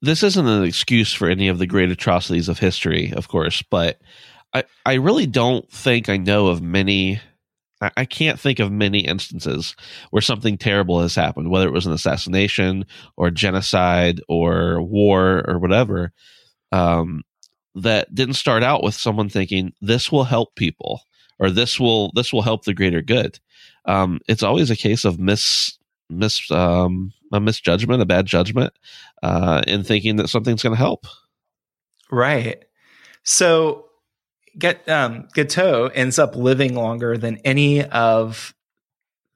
this 0.00 0.22
isn't 0.22 0.48
an 0.48 0.64
excuse 0.64 1.12
for 1.12 1.28
any 1.28 1.48
of 1.48 1.58
the 1.58 1.66
great 1.66 1.90
atrocities 1.90 2.48
of 2.48 2.58
history, 2.58 3.12
of 3.14 3.28
course, 3.28 3.62
but 3.62 4.00
I, 4.54 4.64
I 4.86 4.94
really 4.94 5.26
don't 5.26 5.70
think 5.70 6.08
I 6.08 6.16
know 6.16 6.46
of 6.46 6.62
many 6.62 7.20
I 7.96 8.06
can't 8.06 8.40
think 8.40 8.58
of 8.58 8.72
many 8.72 9.00
instances 9.00 9.76
where 10.10 10.20
something 10.20 10.58
terrible 10.58 11.00
has 11.00 11.14
happened, 11.14 11.48
whether 11.48 11.68
it 11.68 11.72
was 11.72 11.86
an 11.86 11.92
assassination 11.92 12.86
or 13.16 13.30
genocide 13.30 14.20
or 14.28 14.82
war 14.82 15.44
or 15.46 15.60
whatever, 15.60 16.12
um, 16.72 17.22
that 17.76 18.12
didn't 18.12 18.34
start 18.34 18.64
out 18.64 18.82
with 18.82 18.94
someone 18.96 19.28
thinking 19.28 19.74
this 19.80 20.10
will 20.10 20.24
help 20.24 20.56
people 20.56 21.02
or 21.38 21.50
this 21.50 21.78
will 21.78 22.10
this 22.16 22.32
will 22.32 22.42
help 22.42 22.64
the 22.64 22.74
greater 22.74 23.00
good. 23.00 23.38
Um, 23.84 24.18
it's 24.26 24.42
always 24.42 24.70
a 24.70 24.76
case 24.76 25.04
of 25.04 25.20
mis 25.20 25.77
mis 26.08 26.50
um, 26.50 27.12
a 27.32 27.40
misjudgment, 27.40 28.02
a 28.02 28.06
bad 28.06 28.26
judgment, 28.26 28.72
uh, 29.22 29.62
in 29.66 29.84
thinking 29.84 30.16
that 30.16 30.28
something's 30.28 30.62
going 30.62 30.74
to 30.74 30.78
help. 30.78 31.06
Right. 32.10 32.64
So 33.22 33.88
Get 34.58 34.88
um, 34.88 35.28
Guiteau 35.34 35.86
ends 35.86 36.18
up 36.18 36.34
living 36.34 36.74
longer 36.74 37.16
than 37.16 37.36
any 37.44 37.84
of 37.84 38.54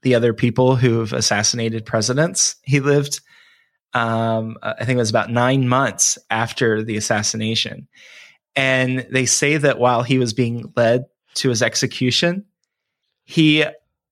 the 0.03 0.17
other 0.17 0.35
people 0.35 0.75
who've 0.75 1.13
assassinated 1.13 1.87
presidents. 1.87 2.57
He 2.63 2.81
lived, 2.81 3.21
um, 3.95 4.57
I 4.63 4.85
think 4.85 4.97
it 4.97 5.01
was 5.01 5.11
about 5.11 5.31
nine 5.31 5.69
months 5.69 6.19
after 6.29 6.83
the 6.83 6.97
assassination. 6.97 7.87
And 8.57 9.07
they 9.11 9.27
say 9.27 9.59
that 9.59 9.79
while 9.79 10.03
he 10.03 10.19
was 10.19 10.33
being 10.33 10.73
led 10.77 11.05
to 11.35 11.51
his 11.51 11.63
execution, 11.63 12.47
he 13.25 13.65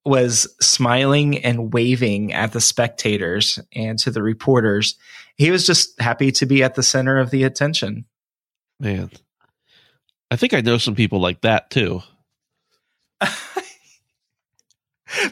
was 0.05 0.55
smiling 0.61 1.39
and 1.39 1.73
waving 1.73 2.33
at 2.33 2.53
the 2.53 2.61
spectators 2.61 3.59
and 3.75 3.99
to 3.99 4.11
the 4.11 4.23
reporters. 4.23 4.97
He 5.37 5.51
was 5.51 5.67
just 5.67 6.01
happy 6.01 6.33
to 6.33 6.47
be 6.47 6.63
at 6.63 6.75
the 6.75 6.83
center 6.83 7.19
of 7.19 7.31
the 7.31 7.45
attention. 7.45 8.07
Man, 8.79 9.11
I 10.31 10.37
think 10.37 10.55
I 10.55 10.61
know 10.61 10.79
some 10.79 10.95
people 10.95 11.21
like 11.21 11.43
that 11.43 11.71
too. 11.71 12.03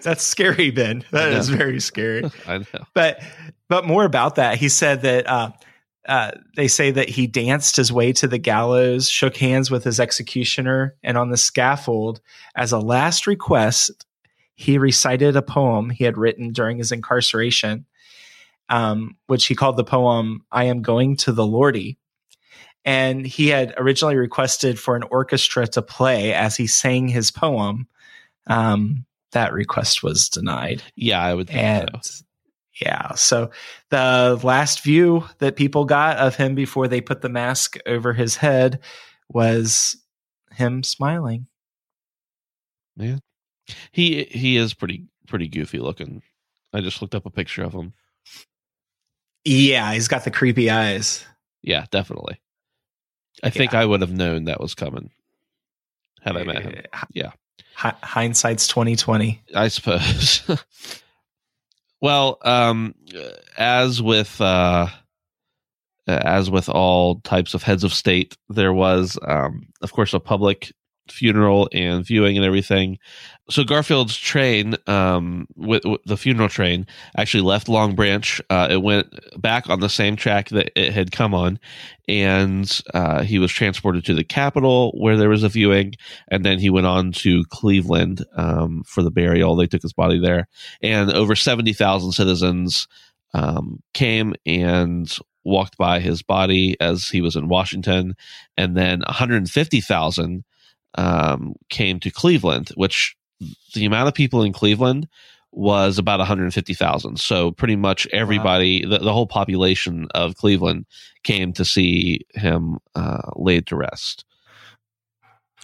That's 0.02 0.24
scary, 0.24 0.70
Ben. 0.70 1.04
That 1.12 1.32
is 1.32 1.48
very 1.48 1.80
scary. 1.80 2.30
I 2.46 2.58
know. 2.58 2.84
But 2.94 3.22
but 3.68 3.86
more 3.86 4.04
about 4.04 4.34
that. 4.34 4.58
He 4.58 4.68
said 4.68 5.02
that 5.02 5.26
uh, 5.26 5.52
uh, 6.08 6.32
they 6.56 6.68
say 6.68 6.90
that 6.90 7.08
he 7.08 7.26
danced 7.26 7.76
his 7.76 7.92
way 7.92 8.12
to 8.14 8.26
the 8.26 8.38
gallows, 8.38 9.08
shook 9.08 9.36
hands 9.36 9.70
with 9.70 9.84
his 9.84 10.00
executioner, 10.00 10.96
and 11.02 11.16
on 11.16 11.30
the 11.30 11.36
scaffold, 11.36 12.20
as 12.56 12.72
a 12.72 12.78
last 12.78 13.26
request, 13.26 14.06
he 14.58 14.76
recited 14.76 15.36
a 15.36 15.40
poem 15.40 15.88
he 15.88 16.02
had 16.02 16.18
written 16.18 16.52
during 16.52 16.78
his 16.78 16.90
incarceration, 16.90 17.86
um, 18.68 19.16
which 19.28 19.46
he 19.46 19.54
called 19.54 19.76
the 19.76 19.84
poem 19.84 20.44
"I 20.50 20.64
Am 20.64 20.82
Going 20.82 21.16
to 21.18 21.30
the 21.30 21.46
Lordy." 21.46 21.96
And 22.84 23.24
he 23.24 23.46
had 23.46 23.72
originally 23.76 24.16
requested 24.16 24.76
for 24.76 24.96
an 24.96 25.04
orchestra 25.12 25.68
to 25.68 25.80
play 25.80 26.34
as 26.34 26.56
he 26.56 26.66
sang 26.66 27.06
his 27.06 27.30
poem. 27.30 27.86
Um, 28.48 29.06
that 29.30 29.52
request 29.52 30.02
was 30.02 30.28
denied. 30.28 30.82
Yeah, 30.96 31.22
I 31.22 31.34
would 31.34 31.46
think 31.46 31.60
and 31.60 31.90
so. 32.02 32.24
yeah, 32.80 33.14
so 33.14 33.50
the 33.90 34.40
last 34.42 34.82
view 34.82 35.24
that 35.38 35.54
people 35.54 35.84
got 35.84 36.16
of 36.16 36.34
him 36.34 36.56
before 36.56 36.88
they 36.88 37.00
put 37.00 37.20
the 37.20 37.28
mask 37.28 37.76
over 37.86 38.12
his 38.12 38.34
head 38.34 38.80
was 39.28 39.96
him 40.50 40.82
smiling. 40.82 41.46
Man, 42.96 43.20
he 43.92 44.24
he 44.24 44.56
is 44.56 44.74
pretty 44.74 45.06
pretty 45.26 45.48
goofy 45.48 45.78
looking. 45.78 46.22
I 46.72 46.80
just 46.80 47.00
looked 47.02 47.14
up 47.14 47.26
a 47.26 47.30
picture 47.30 47.62
of 47.64 47.72
him. 47.72 47.92
Yeah, 49.44 49.92
he's 49.94 50.08
got 50.08 50.24
the 50.24 50.30
creepy 50.30 50.70
eyes. 50.70 51.24
Yeah, 51.62 51.86
definitely. 51.90 52.40
I 53.42 53.50
think 53.50 53.72
Yeah. 53.72 53.80
I 53.80 53.84
would 53.86 54.00
have 54.00 54.12
known 54.12 54.44
that 54.44 54.60
was 54.60 54.74
coming 54.74 55.10
had 56.22 56.36
I 56.36 56.44
met 56.44 56.62
him. 56.62 56.82
Uh, 56.92 56.98
Yeah. 57.12 57.30
hi- 57.74 57.96
hindsight's 58.02 58.66
twenty 58.68 58.96
twenty. 58.96 59.42
I 59.54 59.68
suppose. 59.68 60.42
well, 62.00 62.38
um, 62.42 62.94
as 63.56 64.02
with 64.02 64.40
uh, 64.40 64.88
as 66.06 66.50
with 66.50 66.68
all 66.68 67.20
types 67.20 67.54
of 67.54 67.62
heads 67.62 67.84
of 67.84 67.92
state, 67.94 68.36
there 68.48 68.72
was, 68.72 69.18
um, 69.26 69.68
of 69.82 69.92
course, 69.92 70.12
a 70.14 70.20
public 70.20 70.72
funeral 71.12 71.68
and 71.72 72.04
viewing 72.04 72.36
and 72.36 72.44
everything. 72.44 72.98
So 73.50 73.64
Garfield's 73.64 74.16
train, 74.16 74.76
um, 74.86 75.48
with, 75.56 75.84
with 75.84 76.04
the 76.04 76.18
funeral 76.18 76.50
train, 76.50 76.86
actually 77.16 77.42
left 77.42 77.68
Long 77.68 77.94
Branch. 77.94 78.40
Uh, 78.50 78.68
it 78.70 78.82
went 78.82 79.08
back 79.40 79.70
on 79.70 79.80
the 79.80 79.88
same 79.88 80.16
track 80.16 80.50
that 80.50 80.70
it 80.78 80.92
had 80.92 81.12
come 81.12 81.34
on, 81.34 81.58
and 82.06 82.80
uh, 82.92 83.22
he 83.22 83.38
was 83.38 83.50
transported 83.50 84.04
to 84.04 84.14
the 84.14 84.24
Capitol 84.24 84.92
where 84.98 85.16
there 85.16 85.30
was 85.30 85.44
a 85.44 85.48
viewing, 85.48 85.94
and 86.30 86.44
then 86.44 86.58
he 86.58 86.68
went 86.68 86.86
on 86.86 87.12
to 87.12 87.42
Cleveland 87.48 88.22
um, 88.36 88.82
for 88.86 89.02
the 89.02 89.10
burial. 89.10 89.56
They 89.56 89.66
took 89.66 89.82
his 89.82 89.94
body 89.94 90.18
there, 90.18 90.46
and 90.82 91.10
over 91.10 91.34
seventy 91.34 91.72
thousand 91.72 92.12
citizens 92.12 92.86
um, 93.32 93.82
came 93.94 94.34
and 94.44 95.10
walked 95.44 95.78
by 95.78 96.00
his 96.00 96.22
body 96.22 96.76
as 96.80 97.08
he 97.08 97.20
was 97.20 97.34
in 97.34 97.48
Washington, 97.48 98.14
and 98.56 98.76
then 98.76 99.00
150,000 99.06 100.44
um, 100.96 101.54
came 101.68 102.00
to 102.00 102.10
Cleveland, 102.10 102.70
which 102.74 103.16
the 103.74 103.84
amount 103.84 104.08
of 104.08 104.14
people 104.14 104.42
in 104.42 104.52
Cleveland 104.52 105.08
was 105.52 105.98
about 105.98 106.18
150,000. 106.18 107.18
So 107.18 107.50
pretty 107.50 107.76
much 107.76 108.06
everybody, 108.12 108.84
wow. 108.84 108.90
the, 108.90 109.04
the, 109.04 109.12
whole 109.12 109.26
population 109.26 110.08
of 110.14 110.36
Cleveland 110.36 110.86
came 111.24 111.52
to 111.54 111.64
see 111.64 112.26
him 112.34 112.78
uh, 112.94 113.30
laid 113.36 113.66
to 113.68 113.76
rest. 113.76 114.24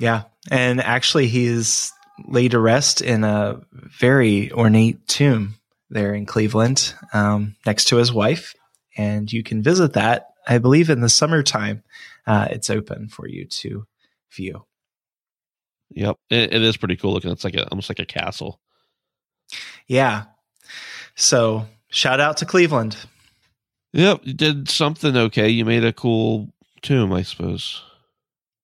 Yeah. 0.01 0.23
And 0.51 0.81
actually, 0.81 1.29
he's 1.29 1.93
laid 2.27 2.53
to 2.53 2.59
rest 2.59 3.03
in 3.03 3.25
a 3.25 3.61
very 3.73 4.53
ornate 4.53 5.07
tomb 5.07 5.57
there 5.91 6.15
in 6.15 6.27
Cleveland 6.27 6.95
um, 7.13 7.57
next 7.67 7.87
to 7.87 7.97
his 7.97 8.13
wife. 8.13 8.55
And 8.97 9.33
you 9.33 9.43
can 9.43 9.63
visit 9.63 9.95
that, 9.95 10.29
I 10.47 10.59
believe, 10.59 10.91
in 10.91 11.01
the 11.01 11.09
summertime. 11.09 11.83
Uh, 12.27 12.49
it's 12.51 12.71
open 12.71 13.09
for 13.09 13.29
you 13.29 13.47
to 13.47 13.87
view. 14.33 14.65
Yep, 15.95 16.19
it, 16.31 16.53
it 16.53 16.63
is 16.63 16.77
pretty 16.77 16.97
cool 16.97 17.13
looking. 17.13 17.31
It's 17.31 17.45
like 17.45 17.55
a, 17.55 17.69
almost 17.71 17.89
like 17.89 18.01
a 18.01 18.07
castle. 18.07 18.61
Yeah. 19.87 20.25
So 21.15 21.67
shout 21.89 22.21
out 22.21 22.39
to 22.39 22.47
Cleveland. 22.47 22.97
Yep, 23.93 24.21
you 24.25 24.35
did 24.35 24.69
something 24.69 25.17
okay. 25.17 25.49
You 25.49 25.65
made 25.65 25.85
a 25.85 25.93
cool 25.93 26.53
tomb, 26.83 27.13
I 27.13 27.23
suppose. 27.23 27.83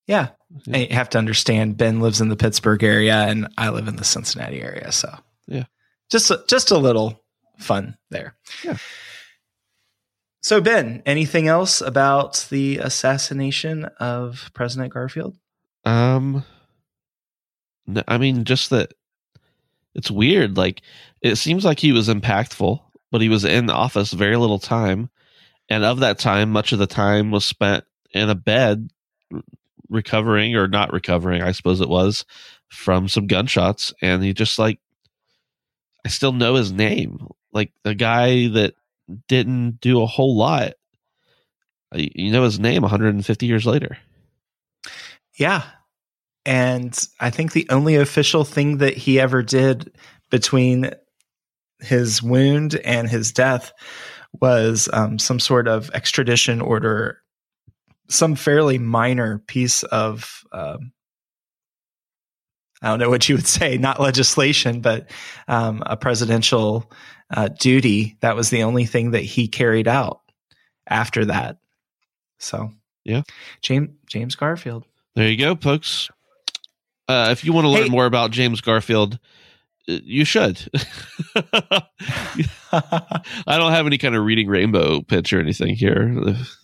Yeah. 0.06 0.30
yeah. 0.64 0.78
you 0.78 0.94
have 0.94 1.10
to 1.10 1.18
understand 1.18 1.76
Ben 1.76 2.00
lives 2.00 2.20
in 2.20 2.28
the 2.28 2.36
Pittsburgh 2.36 2.82
area 2.82 3.14
and 3.14 3.46
I 3.56 3.70
live 3.70 3.86
in 3.86 3.96
the 3.96 4.04
Cincinnati 4.04 4.60
area, 4.60 4.90
so. 4.90 5.16
Yeah. 5.46 5.64
Just 6.10 6.32
a, 6.32 6.42
just 6.48 6.72
a 6.72 6.78
little 6.78 7.22
fun 7.58 7.96
there. 8.10 8.34
Yeah. 8.64 8.76
So 10.42 10.60
Ben, 10.60 11.02
anything 11.06 11.46
else 11.46 11.80
about 11.80 12.48
the 12.50 12.78
assassination 12.78 13.84
of 14.00 14.50
President 14.52 14.92
Garfield? 14.92 15.36
Um 15.84 16.44
I 18.08 18.18
mean 18.18 18.44
just 18.44 18.70
that 18.70 18.92
it's 19.94 20.10
weird. 20.10 20.56
Like 20.56 20.82
it 21.22 21.36
seems 21.36 21.64
like 21.64 21.78
he 21.78 21.92
was 21.92 22.08
impactful, 22.08 22.80
but 23.10 23.20
he 23.20 23.28
was 23.28 23.44
in 23.44 23.70
office 23.70 24.12
very 24.12 24.36
little 24.36 24.58
time, 24.58 25.10
and 25.68 25.84
of 25.84 26.00
that 26.00 26.18
time, 26.18 26.50
much 26.50 26.72
of 26.72 26.78
the 26.78 26.86
time 26.86 27.30
was 27.30 27.44
spent 27.44 27.84
in 28.12 28.28
a 28.28 28.34
bed 28.34 28.90
recovering 29.88 30.56
or 30.56 30.68
not 30.68 30.92
recovering, 30.92 31.42
I 31.42 31.52
suppose 31.52 31.80
it 31.80 31.88
was, 31.88 32.24
from 32.68 33.08
some 33.08 33.26
gunshots. 33.26 33.92
And 34.00 34.22
he 34.22 34.32
just 34.32 34.58
like, 34.58 34.78
I 36.04 36.08
still 36.08 36.32
know 36.32 36.54
his 36.54 36.72
name, 36.72 37.28
like 37.52 37.72
the 37.82 37.94
guy 37.94 38.48
that 38.48 38.74
didn't 39.28 39.80
do 39.80 40.00
a 40.00 40.06
whole 40.06 40.36
lot. 40.36 40.74
You 41.92 42.30
know 42.30 42.44
his 42.44 42.60
name 42.60 42.82
150 42.82 43.46
years 43.46 43.66
later. 43.66 43.98
Yeah, 45.34 45.64
and 46.44 46.98
I 47.18 47.30
think 47.30 47.52
the 47.52 47.66
only 47.70 47.96
official 47.96 48.44
thing 48.44 48.78
that 48.78 48.96
he 48.96 49.20
ever 49.20 49.42
did 49.42 49.92
between 50.30 50.90
his 51.80 52.22
wound 52.22 52.76
and 52.76 53.08
his 53.08 53.32
death 53.32 53.72
was 54.40 54.88
um, 54.92 55.18
some 55.18 55.40
sort 55.40 55.68
of 55.68 55.90
extradition 55.92 56.60
order, 56.60 57.18
some 58.08 58.36
fairly 58.36 58.78
minor 58.78 59.38
piece 59.38 59.82
of, 59.84 60.42
um, 60.52 60.92
I 62.82 62.88
don't 62.88 63.00
know 63.00 63.10
what 63.10 63.28
you 63.28 63.36
would 63.36 63.46
say, 63.46 63.76
not 63.76 64.00
legislation, 64.00 64.80
but 64.80 65.10
um, 65.48 65.82
a 65.84 65.96
presidential 65.96 66.90
uh, 67.30 67.48
duty. 67.48 68.16
That 68.20 68.36
was 68.36 68.50
the 68.50 68.62
only 68.62 68.86
thing 68.86 69.10
that 69.10 69.22
he 69.22 69.48
carried 69.48 69.88
out 69.88 70.20
after 70.86 71.26
that. 71.26 71.58
So, 72.38 72.70
yeah, 73.04 73.22
James 73.62 73.90
James 74.08 74.34
Garfield. 74.34 74.84
There 75.14 75.28
you 75.28 75.36
go, 75.36 75.56
folks. 75.56 76.08
Uh, 77.10 77.30
if 77.32 77.44
you 77.44 77.52
want 77.52 77.64
to 77.64 77.68
learn 77.68 77.82
hey. 77.84 77.88
more 77.88 78.06
about 78.06 78.30
James 78.30 78.60
Garfield, 78.60 79.18
uh, 79.88 79.98
you 80.04 80.24
should. 80.24 80.64
I 82.72 83.22
don't 83.46 83.72
have 83.72 83.86
any 83.86 83.98
kind 83.98 84.14
of 84.14 84.24
reading 84.24 84.46
rainbow 84.46 85.00
pitch 85.00 85.32
or 85.32 85.40
anything 85.40 85.74
here 85.74 86.14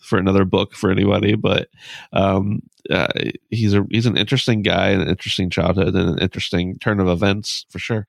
for 0.02 0.20
another 0.20 0.44
book 0.44 0.72
for 0.72 0.92
anybody, 0.92 1.34
but 1.34 1.68
um, 2.12 2.60
uh, 2.88 3.08
he's 3.50 3.74
a 3.74 3.84
he's 3.90 4.06
an 4.06 4.16
interesting 4.16 4.62
guy, 4.62 4.90
an 4.90 5.08
interesting 5.08 5.50
childhood, 5.50 5.96
and 5.96 6.10
an 6.10 6.18
interesting 6.20 6.78
turn 6.78 7.00
of 7.00 7.08
events 7.08 7.66
for 7.68 7.80
sure. 7.80 8.06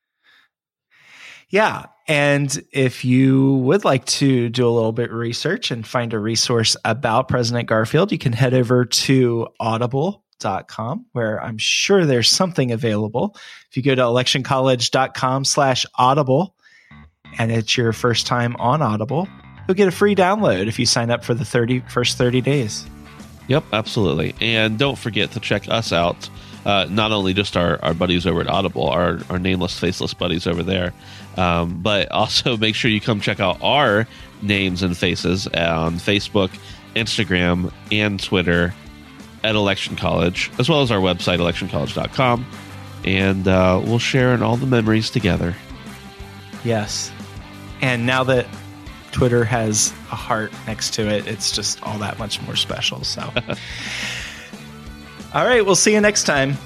Yeah, 1.50 1.88
and 2.08 2.56
if 2.72 3.04
you 3.04 3.56
would 3.56 3.84
like 3.84 4.06
to 4.06 4.50
do 4.50 4.68
a 4.68 4.70
little 4.70 4.92
bit 4.92 5.10
of 5.10 5.16
research 5.16 5.72
and 5.72 5.88
find 5.88 6.14
a 6.14 6.20
resource 6.20 6.78
about 6.86 7.30
President 7.30 7.68
Garfield, 7.68 8.12
you 8.12 8.20
can 8.20 8.34
head 8.34 8.54
over 8.54 8.86
to 8.86 9.48
Audible 9.60 10.24
electioncollege.com 10.38 11.06
where 11.12 11.42
I'm 11.42 11.58
sure 11.58 12.06
there's 12.06 12.30
something 12.30 12.72
available. 12.72 13.36
If 13.70 13.78
you 13.78 13.84
go 13.84 13.96
to 13.96 14.02
electioncollege.com 14.02 15.46
slash 15.46 15.86
audible 15.96 16.56
and 17.38 17.52
it's 17.52 17.78
your 17.78 17.94
first 17.94 18.28
time 18.28 18.56
on 18.58 18.82
Audible, 18.82 19.28
you'll 19.68 19.76
get 19.76 19.88
a 19.88 19.92
free 19.92 20.16
download 20.16 20.68
if 20.68 20.80
you 20.80 20.86
sign 20.86 21.12
up 21.12 21.24
for 21.24 21.34
the 21.34 21.46
30 21.46 21.82
first 21.90 22.18
30 22.18 22.42
days. 22.42 22.86
Yep, 23.48 23.64
absolutely. 23.74 24.36
And 24.42 24.78
don't 24.78 24.98
forget 24.98 25.32
to 25.32 25.40
check 25.40 25.70
us 25.70 25.94
out. 25.94 26.30
Uh, 26.66 26.86
not 26.90 27.14
only 27.14 27.34
just 27.34 27.56
our, 27.56 27.82
our 27.82 27.94
buddies 27.94 28.28
over 28.28 28.42
at 28.42 28.48
Audible, 28.48 28.90
our, 28.90 29.20
our 29.30 29.40
nameless, 29.40 29.80
faceless 29.80 30.14
buddies 30.14 30.46
over 30.46 30.64
there, 30.64 30.94
um, 31.38 31.82
but 31.82 32.12
also 32.12 32.58
make 32.58 32.76
sure 32.76 32.92
you 32.92 33.00
come 33.00 33.22
check 33.22 33.40
out 33.40 33.58
our 33.62 34.06
names 34.42 34.84
and 34.84 34.98
faces 34.98 35.48
on 35.48 35.96
Facebook, 35.96 36.50
Instagram, 36.94 37.72
and 37.90 38.22
Twitter 38.22 38.74
at 39.44 39.56
Election 39.56 39.96
College, 39.96 40.52
as 40.60 40.70
well 40.70 40.82
as 40.82 40.92
our 40.92 41.00
website, 41.00 41.40
electioncollege.com. 41.40 42.46
And 43.06 43.48
uh, 43.48 43.82
we'll 43.84 44.00
share 44.00 44.34
in 44.34 44.44
all 44.44 44.58
the 44.58 44.66
memories 44.66 45.10
together. 45.10 45.56
Yes. 46.64 47.12
And 47.82 48.06
now 48.06 48.24
that 48.26 48.48
Twitter 49.12 49.44
has 49.46 49.92
a 50.12 50.16
heart 50.16 50.52
next 50.66 50.94
to 50.96 51.08
it, 51.08 51.28
it's 51.28 51.52
just 51.52 51.82
all 51.84 51.98
that 52.00 52.20
much 52.20 52.42
more 52.42 52.56
special. 52.56 53.04
So, 53.04 53.22
all 55.34 55.46
right, 55.46 55.66
we'll 55.66 55.76
see 55.76 55.94
you 55.94 56.02
next 56.02 56.24
time. 56.26 56.58